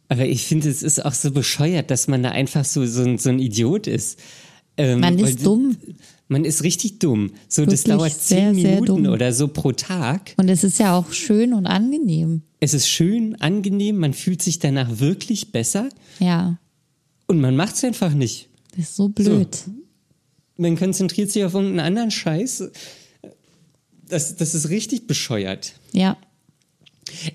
[0.09, 3.29] Aber ich finde, es ist auch so bescheuert, dass man da einfach so, so, so
[3.29, 4.19] ein Idiot ist.
[4.77, 5.77] Ähm, man ist dumm.
[6.29, 7.31] Man ist richtig dumm.
[7.47, 10.33] So, Wirklich das dauert zehn sehr, Minuten sehr oder so pro Tag.
[10.37, 12.41] Und es ist ja auch schön und angenehm.
[12.59, 15.89] Es ist schön, angenehm, man fühlt sich danach wirklich besser.
[16.19, 16.57] Ja.
[17.27, 18.49] Und man macht es einfach nicht.
[18.71, 19.55] Das ist so blöd.
[19.55, 19.71] So.
[20.57, 22.71] Man konzentriert sich auf irgendeinen anderen Scheiß.
[24.09, 25.73] Das, das ist richtig bescheuert.
[25.91, 26.17] Ja.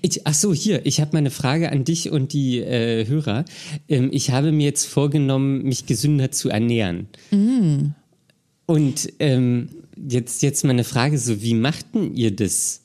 [0.01, 3.45] Ich, ach so, hier, ich habe mal eine Frage an dich und die äh, Hörer.
[3.87, 7.07] Ähm, ich habe mir jetzt vorgenommen, mich gesünder zu ernähren.
[7.31, 7.93] Mm.
[8.65, 12.81] Und ähm, jetzt, jetzt mal eine Frage, so wie machten ihr das?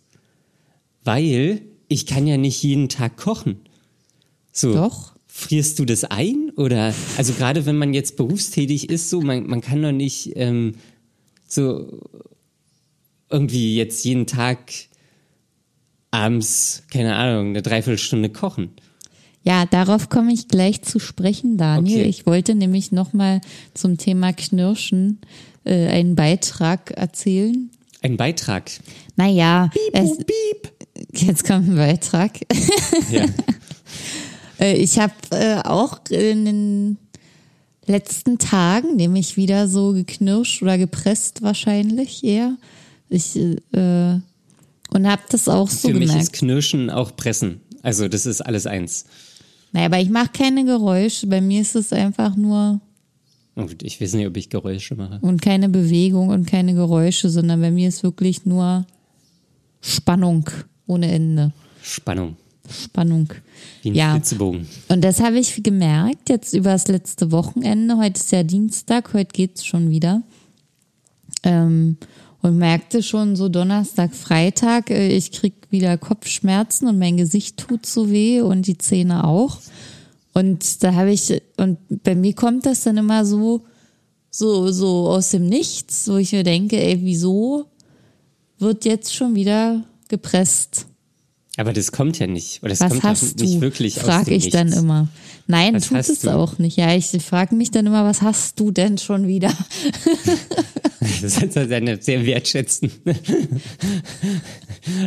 [1.04, 3.56] Weil ich kann ja nicht jeden Tag kochen.
[4.52, 5.12] So, Doch.
[5.26, 6.50] Frierst du das ein?
[6.56, 10.74] Oder, also gerade wenn man jetzt berufstätig ist, so, man, man kann doch nicht ähm,
[11.46, 12.00] so
[13.30, 14.72] irgendwie jetzt jeden Tag
[16.10, 18.70] abends, keine Ahnung, eine Dreiviertelstunde kochen.
[19.42, 22.00] Ja, darauf komme ich gleich zu sprechen, Daniel.
[22.00, 22.08] Okay.
[22.08, 23.40] Ich wollte nämlich nochmal
[23.72, 25.20] zum Thema Knirschen
[25.64, 27.70] äh, einen Beitrag erzählen.
[28.02, 28.70] Ein Beitrag?
[29.16, 29.70] Naja.
[29.72, 30.72] Piep, es, piep.
[31.12, 32.32] Jetzt kommt ein Beitrag.
[33.10, 33.26] Ja.
[34.60, 36.98] Äh, ich habe äh, auch in den
[37.86, 42.56] letzten Tagen nämlich wieder so geknirscht oder gepresst wahrscheinlich eher.
[43.08, 44.18] Ich äh,
[44.88, 46.14] und hab das auch so Für gemerkt.
[46.14, 47.60] mich ist Knirschen auch Pressen.
[47.82, 49.04] Also das ist alles eins.
[49.72, 51.26] Naja, aber ich mache keine Geräusche.
[51.26, 52.80] Bei mir ist es einfach nur.
[53.82, 55.18] Ich weiß nicht, ob ich Geräusche mache.
[55.20, 58.86] Und keine Bewegung und keine Geräusche, sondern bei mir ist wirklich nur
[59.80, 60.48] Spannung
[60.86, 61.52] ohne Ende.
[61.82, 62.36] Spannung.
[62.70, 63.32] Spannung.
[63.82, 64.12] Wie ein ja.
[64.12, 64.66] Flitzebogen.
[64.88, 67.96] Und das habe ich gemerkt jetzt über das letzte Wochenende.
[67.96, 70.22] Heute ist ja Dienstag, heute geht's schon wieder.
[71.42, 71.96] Ähm,
[72.42, 77.86] und merkte schon so Donnerstag, Freitag, äh, ich krieg wieder Kopfschmerzen und mein Gesicht tut
[77.86, 79.58] so weh und die Zähne auch.
[80.34, 83.64] Und da habe ich, und bei mir kommt das dann immer so,
[84.30, 87.66] so, so aus dem Nichts, wo ich mir denke, ey, wieso
[88.58, 90.86] wird jetzt schon wieder gepresst?
[91.58, 92.62] Aber das kommt ja nicht.
[92.62, 93.60] Oder das was kommt hast nicht du?
[93.60, 94.56] wirklich frag aus dem ich Nichts.
[94.56, 95.08] dann immer.
[95.48, 96.30] Nein, Was tut es du?
[96.30, 96.76] auch nicht.
[96.76, 99.52] Ja, ich frage mich dann immer, was hast du denn schon wieder?
[101.22, 102.90] Das ist also eine sehr wertschätzen.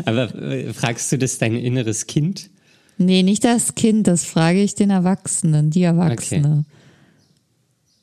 [0.06, 2.50] Aber äh, fragst du das dein inneres Kind?
[2.98, 6.66] Nee, nicht das Kind, das frage ich den Erwachsenen, die Erwachsene.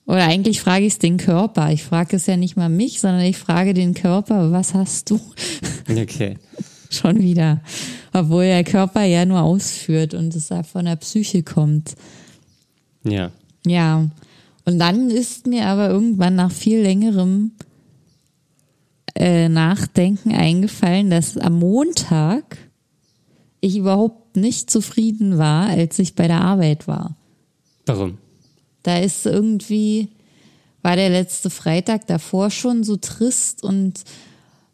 [0.07, 1.71] Oder eigentlich frage ich es den Körper.
[1.73, 5.21] Ich frage es ja nicht mal mich, sondern ich frage den Körper, was hast du?
[5.91, 6.37] Okay.
[6.91, 7.61] Schon wieder.
[8.13, 11.95] Obwohl der Körper ja nur ausführt und es von der Psyche kommt.
[13.05, 13.31] Ja.
[13.67, 14.09] Ja.
[14.65, 17.53] Und dann ist mir aber irgendwann nach viel längerem
[19.15, 22.59] äh, Nachdenken eingefallen, dass am Montag
[23.61, 27.17] ich überhaupt nicht zufrieden war, als ich bei der Arbeit war.
[27.87, 28.19] Warum?
[28.83, 30.09] Da ist irgendwie,
[30.83, 34.05] war der letzte Freitag davor schon so trist und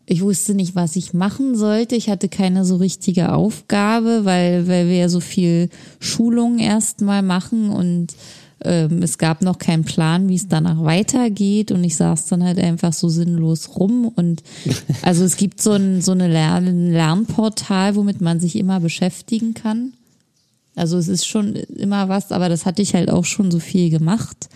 [0.07, 1.95] ich wusste nicht, was ich machen sollte.
[1.97, 7.71] Ich hatte keine so richtige Aufgabe, weil, weil wir ja so viel Schulung erstmal machen
[7.71, 8.09] und
[8.63, 12.59] ähm, es gab noch keinen Plan, wie es danach weitergeht und ich saß dann halt
[12.59, 14.43] einfach so sinnlos rum und
[15.03, 19.93] also es gibt so ein, so eine Lern Lernportal, womit man sich immer beschäftigen kann.
[20.77, 23.91] Also es ist schon immer was, aber das hatte ich halt auch schon so viel
[23.91, 24.49] gemacht.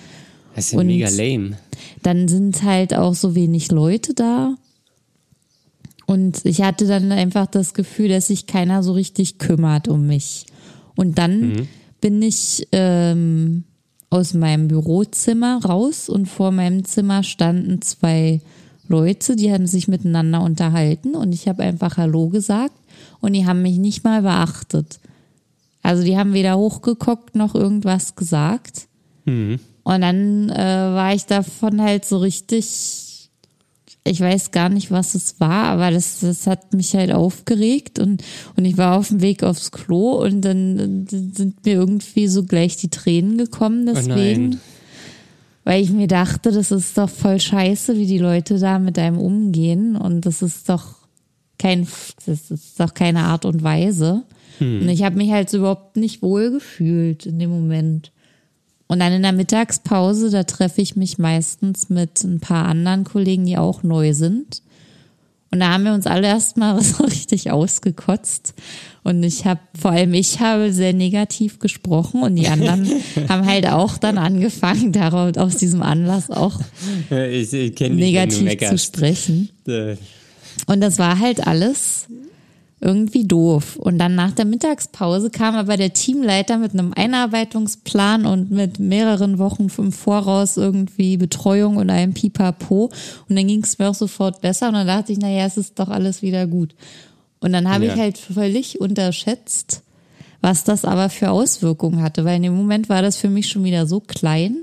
[0.54, 1.56] Das ist ja Und- mega lame.
[2.02, 4.54] Dann sind halt auch so wenig Leute da.
[6.08, 10.46] Und ich hatte dann einfach das Gefühl, dass sich keiner so richtig kümmert um mich.
[10.96, 11.68] Und dann
[12.00, 13.64] bin ich ähm,
[14.08, 18.40] aus meinem Bürozimmer raus und vor meinem Zimmer standen zwei
[18.88, 22.74] Leute, die haben sich miteinander unterhalten und ich habe einfach Hallo gesagt
[23.20, 25.00] und die haben mich nicht mal beachtet.
[25.82, 28.88] Also die haben weder hochgeguckt noch irgendwas gesagt.
[29.84, 33.07] Und dann äh, war ich davon halt so richtig,
[34.08, 38.22] ich weiß gar nicht, was es war, aber das, das hat mich halt aufgeregt und,
[38.56, 42.76] und ich war auf dem Weg aufs Klo und dann sind mir irgendwie so gleich
[42.76, 44.54] die Tränen gekommen deswegen.
[44.54, 44.58] Oh
[45.68, 49.18] weil ich mir dachte, das ist doch voll scheiße, wie die Leute da mit einem
[49.18, 50.94] umgehen und das ist doch
[51.58, 51.86] kein,
[52.24, 54.24] das ist doch keine Art und Weise.
[54.60, 58.12] Und ich habe mich halt so überhaupt nicht wohl gefühlt in dem Moment.
[58.88, 63.44] Und dann in der Mittagspause, da treffe ich mich meistens mit ein paar anderen Kollegen,
[63.44, 64.62] die auch neu sind.
[65.50, 68.54] Und da haben wir uns alle erstmal so richtig ausgekotzt.
[69.04, 72.86] Und ich habe, vor allem ich habe sehr negativ gesprochen und die anderen
[73.28, 76.60] haben halt auch dann angefangen, darauf, aus diesem Anlass auch
[77.10, 79.50] Ich, ich dich, negativ zu sprechen.
[79.66, 79.96] Äh,
[80.66, 82.08] Und das war halt alles
[82.80, 83.76] irgendwie doof.
[83.76, 89.38] Und dann nach der Mittagspause kam aber der Teamleiter mit einem Einarbeitungsplan und mit mehreren
[89.38, 92.90] Wochen im Voraus irgendwie Betreuung und einem Pipapo.
[93.28, 94.68] Und dann ging es mir auch sofort besser.
[94.68, 96.74] Und dann dachte ich, naja, es ist doch alles wieder gut.
[97.40, 97.94] Und dann habe Ja.
[97.94, 99.82] ich halt völlig unterschätzt,
[100.40, 102.24] was das aber für Auswirkungen hatte.
[102.24, 104.56] Weil in dem Moment war das für mich schon wieder so klein,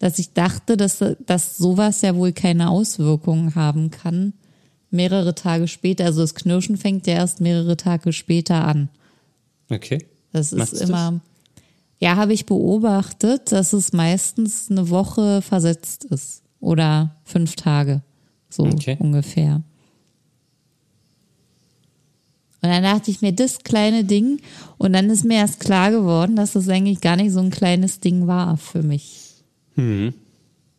[0.00, 4.32] dass ich dachte, dass, dass sowas ja wohl keine Auswirkungen haben kann.
[4.94, 8.88] Mehrere Tage später, also das Knirschen fängt ja erst mehrere Tage später an.
[9.70, 10.06] okay.
[10.32, 11.20] Das ist Machst immer,
[11.98, 18.02] ja, habe ich beobachtet, dass es meistens eine Woche versetzt ist oder fünf Tage,
[18.50, 18.96] so Okay.
[18.98, 19.62] ungefähr.
[22.62, 24.40] Und dann dachte ich mir, das kleine Ding,
[24.78, 28.00] und dann ist mir erst klar geworden, dass das eigentlich gar nicht so ein kleines
[28.00, 29.34] Ding war für mich,
[29.74, 30.14] Hm.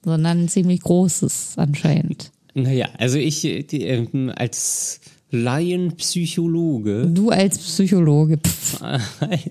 [0.04, 2.32] sondern ein ziemlich großes anscheinend.
[2.56, 8.40] Naja, also ich äh, die, ähm, als Laienpsychologe Du als Psychologe,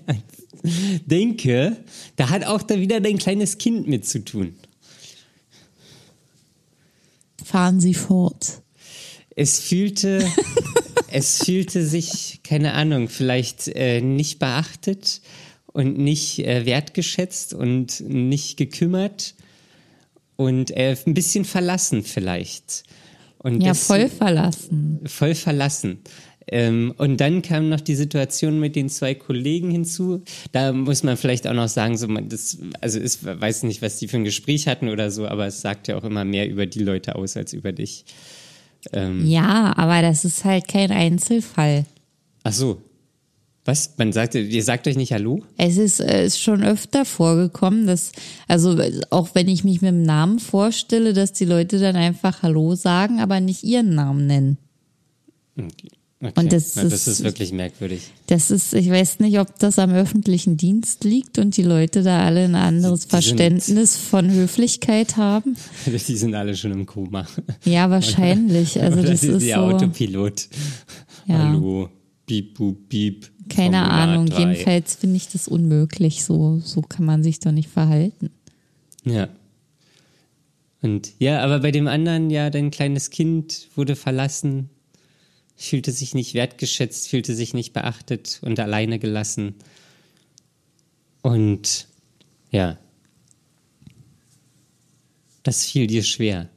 [1.05, 1.77] denke,
[2.15, 4.55] da hat auch da wieder dein kleines Kind mit zu tun.
[7.43, 8.63] fahren Sie fort.
[9.35, 10.27] Es fühlte,
[11.11, 15.21] es fühlte sich, keine Ahnung, vielleicht äh, nicht beachtet
[15.67, 19.34] und nicht äh, wertgeschätzt und nicht gekümmert
[20.37, 22.83] und äh, ein bisschen verlassen vielleicht.
[23.39, 24.99] Und Ja, das- voll verlassen.
[25.05, 25.99] voll verlassen.
[26.47, 30.21] Ähm, und dann kam noch die Situation mit den zwei Kollegen hinzu.
[30.51, 33.97] Da muss man vielleicht auch noch sagen, so man das, also ich weiß nicht, was
[33.97, 36.67] die für ein Gespräch hatten oder so, aber es sagt ja auch immer mehr über
[36.67, 38.05] die Leute aus als über dich.
[38.93, 41.85] Ähm, Ja, aber das ist halt kein Einzelfall.
[42.43, 42.79] ach so.
[43.67, 43.95] Was?
[43.97, 45.41] Man sagt, ihr sagt euch nicht Hallo?
[45.57, 48.11] Es ist, äh, ist schon öfter vorgekommen, dass,
[48.47, 48.77] also
[49.09, 53.19] auch wenn ich mich mit dem Namen vorstelle, dass die Leute dann einfach Hallo sagen,
[53.19, 54.57] aber nicht ihren Namen nennen.
[55.57, 55.89] Okay.
[56.35, 58.01] Und das Na, das ist- ist wirklich merkwürdig.
[58.27, 62.23] Das ist, ich weiß nicht, ob das am öffentlichen Dienst liegt und die Leute da
[62.25, 65.55] alle ein anderes Die- die sind- Verständnis von Höflichkeit haben.
[65.85, 67.27] Die sind alle schon im Koma.
[67.65, 68.79] Ja, wahrscheinlich.
[68.81, 70.47] Also Oder das sind ist die so, Autopilot.
[71.27, 71.49] Ja.
[71.49, 71.89] Hallo.
[72.25, 73.29] Piep, bup, piep.
[73.49, 74.25] Keine Formular Ahnung.
[74.27, 74.39] drei.
[74.39, 76.23] Jedenfalls finde ich das unmöglich.
[76.23, 78.31] So, so kann man sich doch nicht verhalten.
[79.03, 79.29] Ja.
[80.81, 84.69] Und ja, aber bei dem anderen, ja, dein kleines Kind wurde verlassen,
[85.55, 89.55] fühlte sich nicht wertgeschätzt, fühlte sich nicht beachtet und alleine gelassen.
[91.21, 91.87] Und
[92.51, 92.77] ja,
[95.43, 96.49] das fiel dir schwer.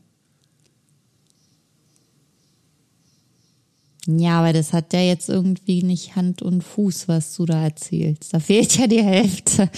[4.10, 8.32] Ja, aber das hat ja jetzt irgendwie nicht Hand und Fuß, was du da erzählst.
[8.32, 9.68] Da fehlt ja die Hälfte.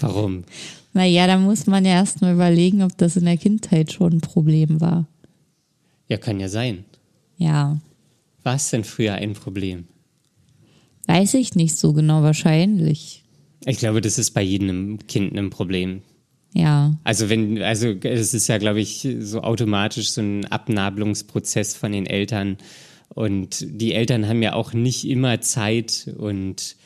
[0.00, 0.42] Warum?
[0.94, 4.80] Naja, da muss man ja erstmal überlegen, ob das in der Kindheit schon ein Problem
[4.80, 5.06] war.
[6.08, 6.84] Ja, kann ja sein.
[7.36, 7.78] Ja,
[8.42, 9.84] War es denn früher ein Problem?
[11.06, 13.24] weiß ich nicht so genau, wahrscheinlich.
[13.64, 16.02] Ich glaube, das ist bei jedem Kind ein Problem.
[16.52, 16.96] Ja.
[17.04, 22.06] Also wenn, also es ist ja, glaube ich, so automatisch so ein Abnabelungsprozess von den
[22.06, 22.58] Eltern.
[23.14, 26.76] Und die Eltern haben ja auch nicht immer Zeit und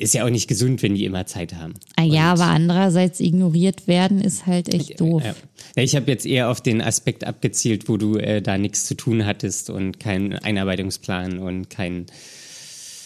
[0.00, 1.74] ist ja auch nicht gesund, wenn die immer Zeit haben.
[1.96, 5.22] Ah, ja, und, aber andererseits ignoriert werden ist halt echt doof.
[5.24, 5.34] Ja.
[5.82, 9.26] Ich habe jetzt eher auf den Aspekt abgezielt, wo du äh, da nichts zu tun
[9.26, 12.06] hattest und keinen Einarbeitungsplan und kein.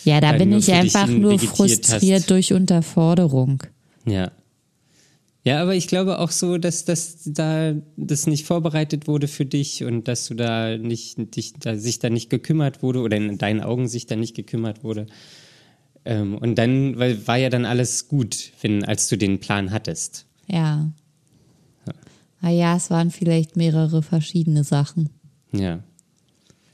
[0.05, 2.31] Ja, da äh, bin ich einfach nur frustriert hast.
[2.31, 3.63] durch Unterforderung.
[4.07, 4.31] Ja.
[5.45, 9.85] Ja, aber ich glaube auch so, dass, dass da das nicht vorbereitet wurde für dich
[9.85, 13.61] und dass du da nicht dich da sich da nicht gekümmert wurde oder in deinen
[13.61, 15.07] Augen sich da nicht gekümmert wurde.
[16.07, 20.25] Ähm, und dann weil, war ja dann alles gut, wenn, als du den Plan hattest.
[20.47, 20.91] Ja.
[21.87, 21.93] ja.
[22.41, 25.11] Ah ja, es waren vielleicht mehrere verschiedene Sachen.
[25.53, 25.83] Ja.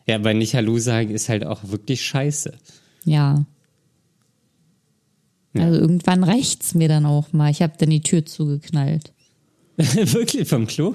[0.07, 2.53] Ja, aber nicht Hallo sagen ist halt auch wirklich scheiße.
[3.05, 3.47] Ja.
[5.53, 5.65] Ja.
[5.65, 7.51] Also irgendwann reicht's mir dann auch mal.
[7.51, 9.13] Ich habe dann die Tür zugeknallt.
[9.77, 10.95] Wirklich vom Klo?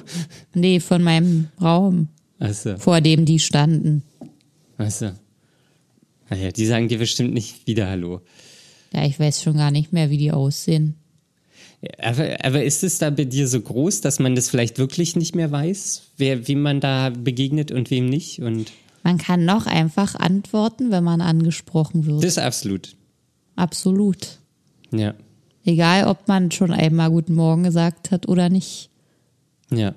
[0.53, 2.09] Nee, von meinem Raum.
[2.39, 2.77] Ach so.
[2.77, 4.03] Vor dem die standen.
[4.77, 5.11] Ach so.
[6.29, 8.21] Naja, die sagen dir bestimmt nicht wieder Hallo.
[8.93, 10.95] Ja, ich weiß schon gar nicht mehr, wie die aussehen.
[11.99, 15.35] Aber, aber ist es da bei dir so groß, dass man das vielleicht wirklich nicht
[15.35, 18.39] mehr weiß, wer, wem man da begegnet und wem nicht?
[18.39, 18.71] Und
[19.03, 22.23] man kann noch einfach antworten, wenn man angesprochen wird.
[22.23, 22.95] Das ist absolut.
[23.55, 24.39] Absolut.
[24.97, 25.13] Ja.
[25.65, 28.89] Egal, ob man schon einmal Guten Morgen gesagt hat oder nicht.
[29.71, 29.95] Ja.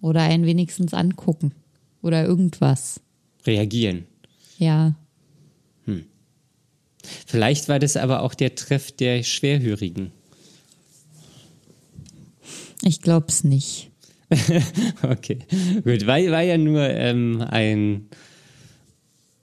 [0.00, 1.52] Oder einen wenigstens angucken.
[2.02, 3.00] Oder irgendwas.
[3.46, 4.06] Reagieren.
[4.58, 4.94] Ja.
[5.84, 6.04] Hm.
[7.26, 10.10] Vielleicht war das aber auch der Treff der Schwerhörigen.
[12.82, 13.90] Ich glaub's nicht.
[15.02, 15.38] okay,
[15.84, 16.06] gut.
[16.06, 18.08] War, war ja nur ähm, ein,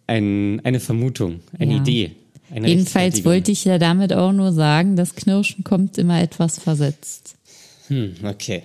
[0.05, 1.81] ein, eine Vermutung, eine ja.
[1.81, 2.11] Idee.
[2.53, 7.35] Eine Jedenfalls wollte ich ja damit auch nur sagen, das Knirschen kommt immer etwas versetzt.
[7.87, 8.63] Hm, okay.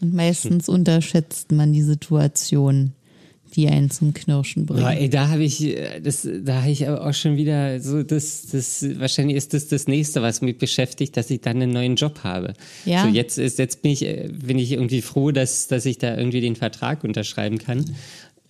[0.00, 0.74] Und meistens hm.
[0.74, 2.92] unterschätzt man die Situation,
[3.54, 4.82] die einen zum Knirschen bringt.
[4.82, 8.02] Boah, ey, da habe ich, äh, das, da habe ich aber auch schon wieder so,
[8.02, 11.96] das, das, wahrscheinlich ist das das nächste, was mich beschäftigt, dass ich dann einen neuen
[11.96, 12.54] Job habe.
[12.84, 13.02] Ja.
[13.02, 16.16] So jetzt ist, jetzt bin ich, äh, bin ich irgendwie froh, dass, dass ich da
[16.16, 17.84] irgendwie den Vertrag unterschreiben kann.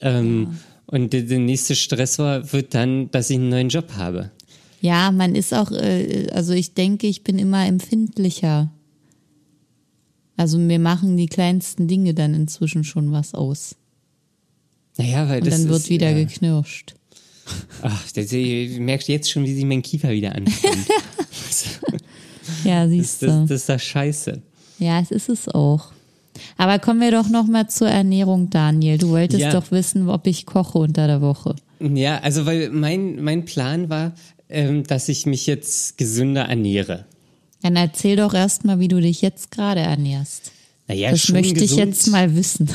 [0.00, 0.58] Ähm, ja.
[0.90, 4.32] Und der, nächste Stressor wird dann, dass ich einen neuen Job habe.
[4.80, 8.72] Ja, man ist auch, äh, also ich denke, ich bin immer empfindlicher.
[10.36, 13.76] Also mir machen die kleinsten Dinge dann inzwischen schon was aus.
[14.96, 16.24] Naja, weil Und das dann wird ist, wieder ja.
[16.24, 16.94] geknirscht.
[17.82, 20.88] Ach, das, du merkst jetzt schon, wie sich mein Kiefer wieder anfängt.
[22.64, 23.26] ja, siehst du.
[23.26, 24.42] Das, das, das ist doch scheiße.
[24.78, 25.92] Ja, es ist es auch.
[26.56, 28.98] Aber kommen wir doch noch mal zur Ernährung, Daniel.
[28.98, 29.52] Du wolltest ja.
[29.52, 31.56] doch wissen, ob ich koche unter der Woche.
[31.80, 34.12] Ja, also weil mein, mein Plan war,
[34.48, 37.06] ähm, dass ich mich jetzt gesünder ernähre.
[37.62, 40.52] Dann erzähl doch erst mal, wie du dich jetzt gerade ernährst.
[40.90, 42.68] Naja, das möchte gesund, ich jetzt mal wissen.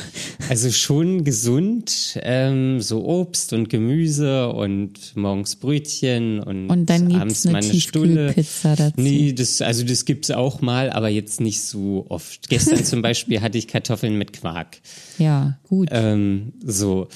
[0.48, 7.44] Also schon gesund, ähm, so Obst und Gemüse und morgens Brötchen und, und dann abends
[7.44, 8.32] eine mal eine Stulle.
[8.32, 8.94] Pizza dazu.
[8.96, 12.48] Nee, das, also das gibt's auch mal, aber jetzt nicht so oft.
[12.48, 14.78] Gestern zum Beispiel hatte ich Kartoffeln mit Quark.
[15.18, 15.88] Ja, gut.
[15.90, 17.08] Ähm, so.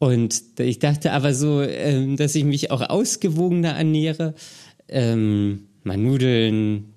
[0.00, 4.34] Und ich dachte aber so, ähm, dass ich mich auch ausgewogener ernähre.
[4.88, 6.94] Ähm, mal Nudeln,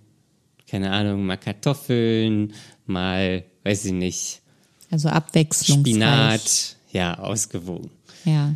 [0.68, 2.54] keine Ahnung, mal Kartoffeln,
[2.88, 4.42] mal weiß ich nicht.
[4.90, 5.94] Also abwechslungsreich.
[5.94, 7.92] Spinat, ja, ausgewogen.
[8.26, 8.56] Ja.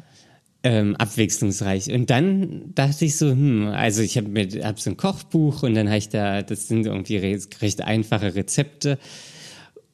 [0.64, 1.92] Ähm, abwechslungsreich.
[1.92, 5.76] Und dann dachte ich so, hm, also ich habe mir hab so ein Kochbuch und
[5.76, 8.98] dann habe ich da, das sind irgendwie recht, einfache Rezepte.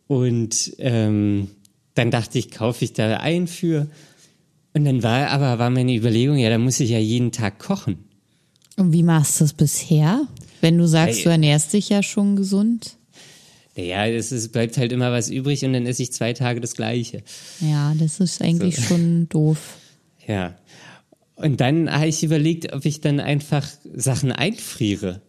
[0.07, 1.49] Und ähm,
[1.93, 3.87] dann dachte ich, kaufe ich da ein für.
[4.73, 8.05] Und dann war aber war meine Überlegung, ja, da muss ich ja jeden Tag kochen.
[8.77, 10.25] Und wie machst du das bisher?
[10.61, 12.97] Wenn du sagst, du ernährst dich ja schon gesund?
[13.75, 16.75] Ja, es ist, bleibt halt immer was übrig und dann esse ich zwei Tage das
[16.75, 17.23] Gleiche.
[17.61, 18.81] Ja, das ist eigentlich so.
[18.81, 19.77] schon doof.
[20.27, 20.55] Ja.
[21.35, 25.21] Und dann habe ich überlegt, ob ich dann einfach Sachen einfriere.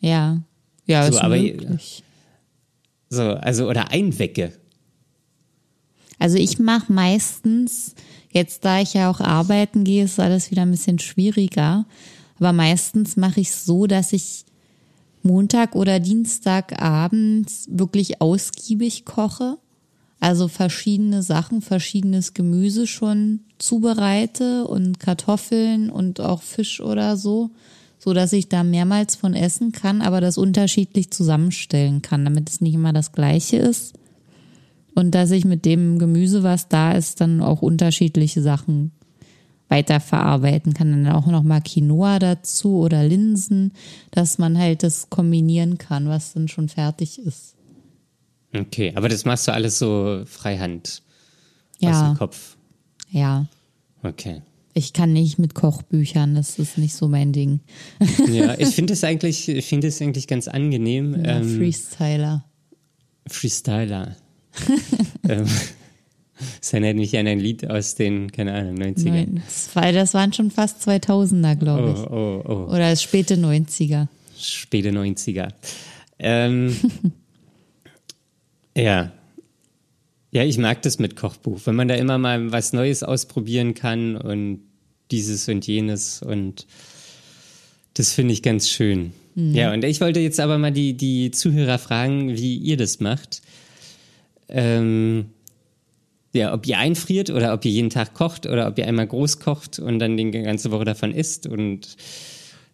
[0.00, 0.42] Ja.
[0.86, 2.04] Ja, so, ist aber, möglich.
[3.08, 4.52] So, also, oder einwecke.
[6.18, 7.94] Also ich mache meistens,
[8.30, 11.86] jetzt da ich ja auch arbeiten gehe, ist alles wieder ein bisschen schwieriger.
[12.38, 14.44] Aber meistens mache ich es so, dass ich
[15.24, 19.56] Montag oder Dienstag abends wirklich ausgiebig koche.
[20.20, 27.50] Also verschiedene Sachen, verschiedenes Gemüse schon zubereite und Kartoffeln und auch Fisch oder so,
[27.98, 32.60] so dass ich da mehrmals von essen kann, aber das unterschiedlich zusammenstellen kann, damit es
[32.60, 33.94] nicht immer das gleiche ist.
[34.94, 38.92] Und dass ich mit dem Gemüse, was da ist, dann auch unterschiedliche Sachen
[39.68, 40.90] weiterverarbeiten kann.
[41.04, 43.72] Dann auch noch mal Quinoa dazu oder Linsen,
[44.10, 47.54] dass man halt das kombinieren kann, was dann schon fertig ist.
[48.54, 51.02] Okay, aber das machst du alles so freihand
[51.76, 52.56] aus Ja, dem Kopf.
[53.10, 53.46] ja.
[54.02, 54.42] Okay.
[54.76, 57.60] Ich kann nicht mit Kochbüchern, das ist nicht so mein Ding.
[58.28, 61.14] Ja, ich finde es eigentlich, ich finde es eigentlich ganz angenehm.
[61.24, 62.44] Ja, ähm, Freestyler.
[63.28, 64.16] Freestyler.
[65.28, 65.46] ähm,
[66.60, 69.08] das erinnert mich an ein Lied aus den, keine Ahnung, 90ern.
[69.08, 72.10] Nein, das, war, das waren schon fast 2000er, glaube ich.
[72.10, 72.74] Oh, oh, oh.
[72.74, 74.08] Oder späte 90er.
[74.38, 75.48] Späte 90er.
[76.18, 76.76] Ähm,
[78.76, 79.12] ja.
[80.30, 84.16] Ja, ich mag das mit Kochbuch, wenn man da immer mal was Neues ausprobieren kann
[84.16, 84.60] und
[85.10, 86.66] dieses und jenes und
[87.94, 89.12] das finde ich ganz schön.
[89.36, 93.42] Ja, und ich wollte jetzt aber mal die, die Zuhörer fragen, wie ihr das macht.
[94.48, 95.26] Ähm,
[96.34, 99.40] ja, ob ihr einfriert oder ob ihr jeden Tag kocht oder ob ihr einmal groß
[99.40, 101.96] kocht und dann die ganze Woche davon isst und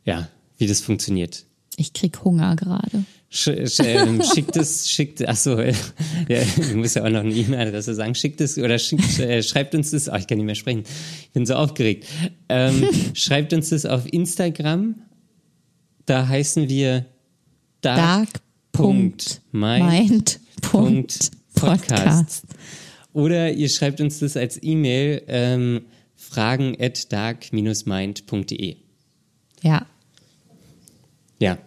[0.04, 1.44] ja, wie das funktioniert.
[1.76, 3.04] Ich krieg Hunger gerade.
[3.30, 5.72] Sch sch ähm, schickt es, schickt, ach so, äh,
[6.28, 9.74] ja, du musst ja auch noch eine E-Mail-Adresse sagen, schickt es oder schickt, äh, schreibt
[9.74, 10.82] uns das, oh, ich kann nicht mehr sprechen,
[11.22, 12.06] ich bin so aufgeregt.
[12.48, 14.96] Ähm, schreibt uns das auf Instagram,
[16.06, 17.06] da heißen wir
[17.82, 19.40] Dark.mind.
[19.52, 20.40] Mind.
[20.61, 22.44] Punkt Podcast.
[23.12, 25.82] Oder ihr schreibt uns das als E-Mail ähm,
[26.16, 28.76] fragen at dark-mind.de.
[29.62, 29.86] Ja,
[31.38, 31.58] Ja,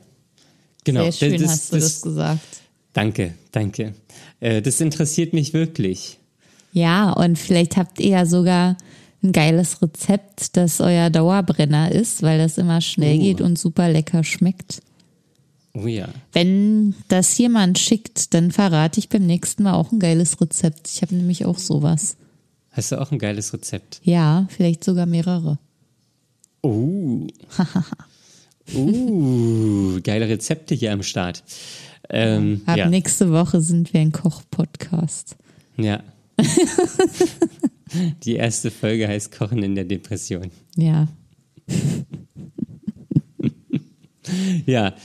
[0.84, 1.10] genau.
[1.12, 2.62] sehr schön Das- hast du das gesagt.
[2.94, 3.94] Danke, danke.
[4.40, 6.20] Äh, das interessiert mich wirklich.
[6.74, 8.78] Ja, und vielleicht habt ihr ja sogar
[9.24, 13.22] ein geiles Rezept, das euer Dauerbrenner ist, weil das immer schnell Oh.
[13.22, 14.82] geht und super lecker schmeckt.
[15.74, 16.08] Oh ja.
[16.32, 20.88] Wenn das jemand schickt, dann verrate ich beim nächsten Mal auch ein geiles Rezept.
[20.88, 22.16] Ich habe nämlich auch sowas.
[22.72, 24.00] Hast du auch ein geiles Rezept?
[24.04, 25.58] Ja, vielleicht sogar mehrere.
[26.62, 27.28] Oh.
[28.76, 31.44] uh, geile Rezepte hier am Start.
[32.10, 32.90] Ähm, Ab ja.
[32.90, 35.36] nächste Woche sind wir ein Koch-Podcast.
[35.78, 36.04] ja.
[38.24, 40.50] Die erste Folge heißt Kochen in der Depression.
[40.76, 41.08] Ja.
[44.66, 44.96] Ja.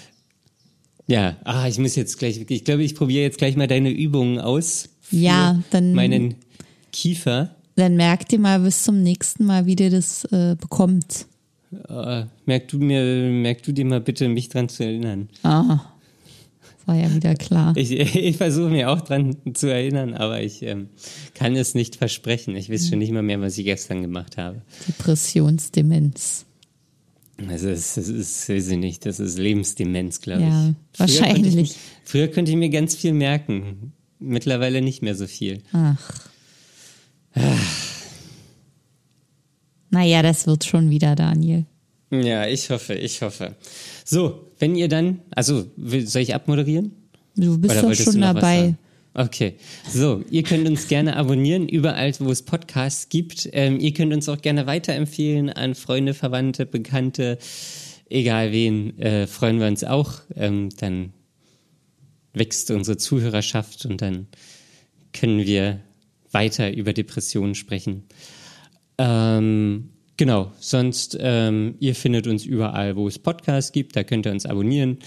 [1.09, 4.39] Ja, ah, ich muss jetzt gleich, ich glaube, ich probiere jetzt gleich mal deine Übungen
[4.39, 4.91] aus.
[5.11, 6.35] Ja, dann- Meinen
[6.93, 7.57] Kiefer.
[7.77, 11.27] Dann merkt ihr mal bis zum nächsten Mal, wie ihr das äh, bekommt.
[11.89, 15.29] Äh, merk, du mir, merk du dir mal bitte, mich dran zu erinnern.
[15.43, 15.81] Ah,
[16.87, 17.75] war ja wieder klar.
[17.77, 20.89] Ich, ich versuche mir auch dran zu erinnern, aber ich ähm,
[21.35, 22.57] kann es nicht versprechen.
[22.57, 24.61] Ich weiß schon nicht mal mehr, was ich gestern gemacht habe.
[24.89, 26.47] Depressionsdemenz.
[27.47, 30.49] Also es, es ist, weiß ich nicht, das ist Lebensdemenz, glaube ich.
[30.49, 31.55] Ja, Früher wahrscheinlich.
[31.55, 33.93] Konnte ich, früher konnte ich mir ganz viel merken.
[34.19, 35.63] Mittlerweile nicht mehr so viel.
[35.73, 36.29] Ach.
[39.91, 41.65] Naja, das wird schon wieder, Daniel.
[42.11, 43.55] Ja, ich hoffe, ich hoffe.
[44.05, 46.93] So, wenn ihr dann, also soll ich abmoderieren?
[47.37, 48.75] Du bist Oder doch schon dabei.
[49.19, 49.57] Okay,
[49.91, 53.49] so, ihr könnt uns gerne abonnieren, überall, wo es Podcasts gibt.
[53.53, 57.39] Ähm, ihr könnt uns auch gerne weiterempfehlen an Freunde, Verwandte, Bekannte,
[58.09, 60.21] egal wen, äh, freuen wir uns auch.
[60.37, 61.15] Ähm, dann
[62.33, 64.29] wächst unsere Zuhörerschaft und dann
[65.13, 65.81] können wir
[66.31, 68.05] weiter über Depressionen sprechen.
[68.99, 74.33] Ähm, genau, sonst, ähm, ihr findet uns überall, wo es Podcasts gibt, da könnt ihr
[74.33, 74.99] uns abonnieren.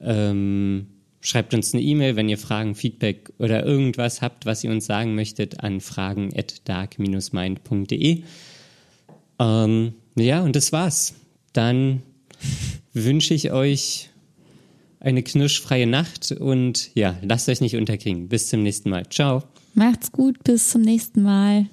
[0.00, 0.88] Ähm,
[1.20, 5.14] schreibt uns eine E-Mail, wenn ihr Fragen, Feedback oder irgendwas habt, was ihr uns sagen
[5.14, 8.22] möchtet, an fragen at dark-mind.de.
[9.38, 11.14] Ähm, ja, und das war's.
[11.52, 12.02] Dann
[12.92, 14.10] wünsche ich euch
[15.00, 18.28] eine knirschfreie Nacht und ja, lasst euch nicht unterkriegen.
[18.28, 19.08] Bis zum nächsten Mal.
[19.08, 19.42] Ciao.
[19.74, 21.66] Macht's gut, bis zum nächsten Mal.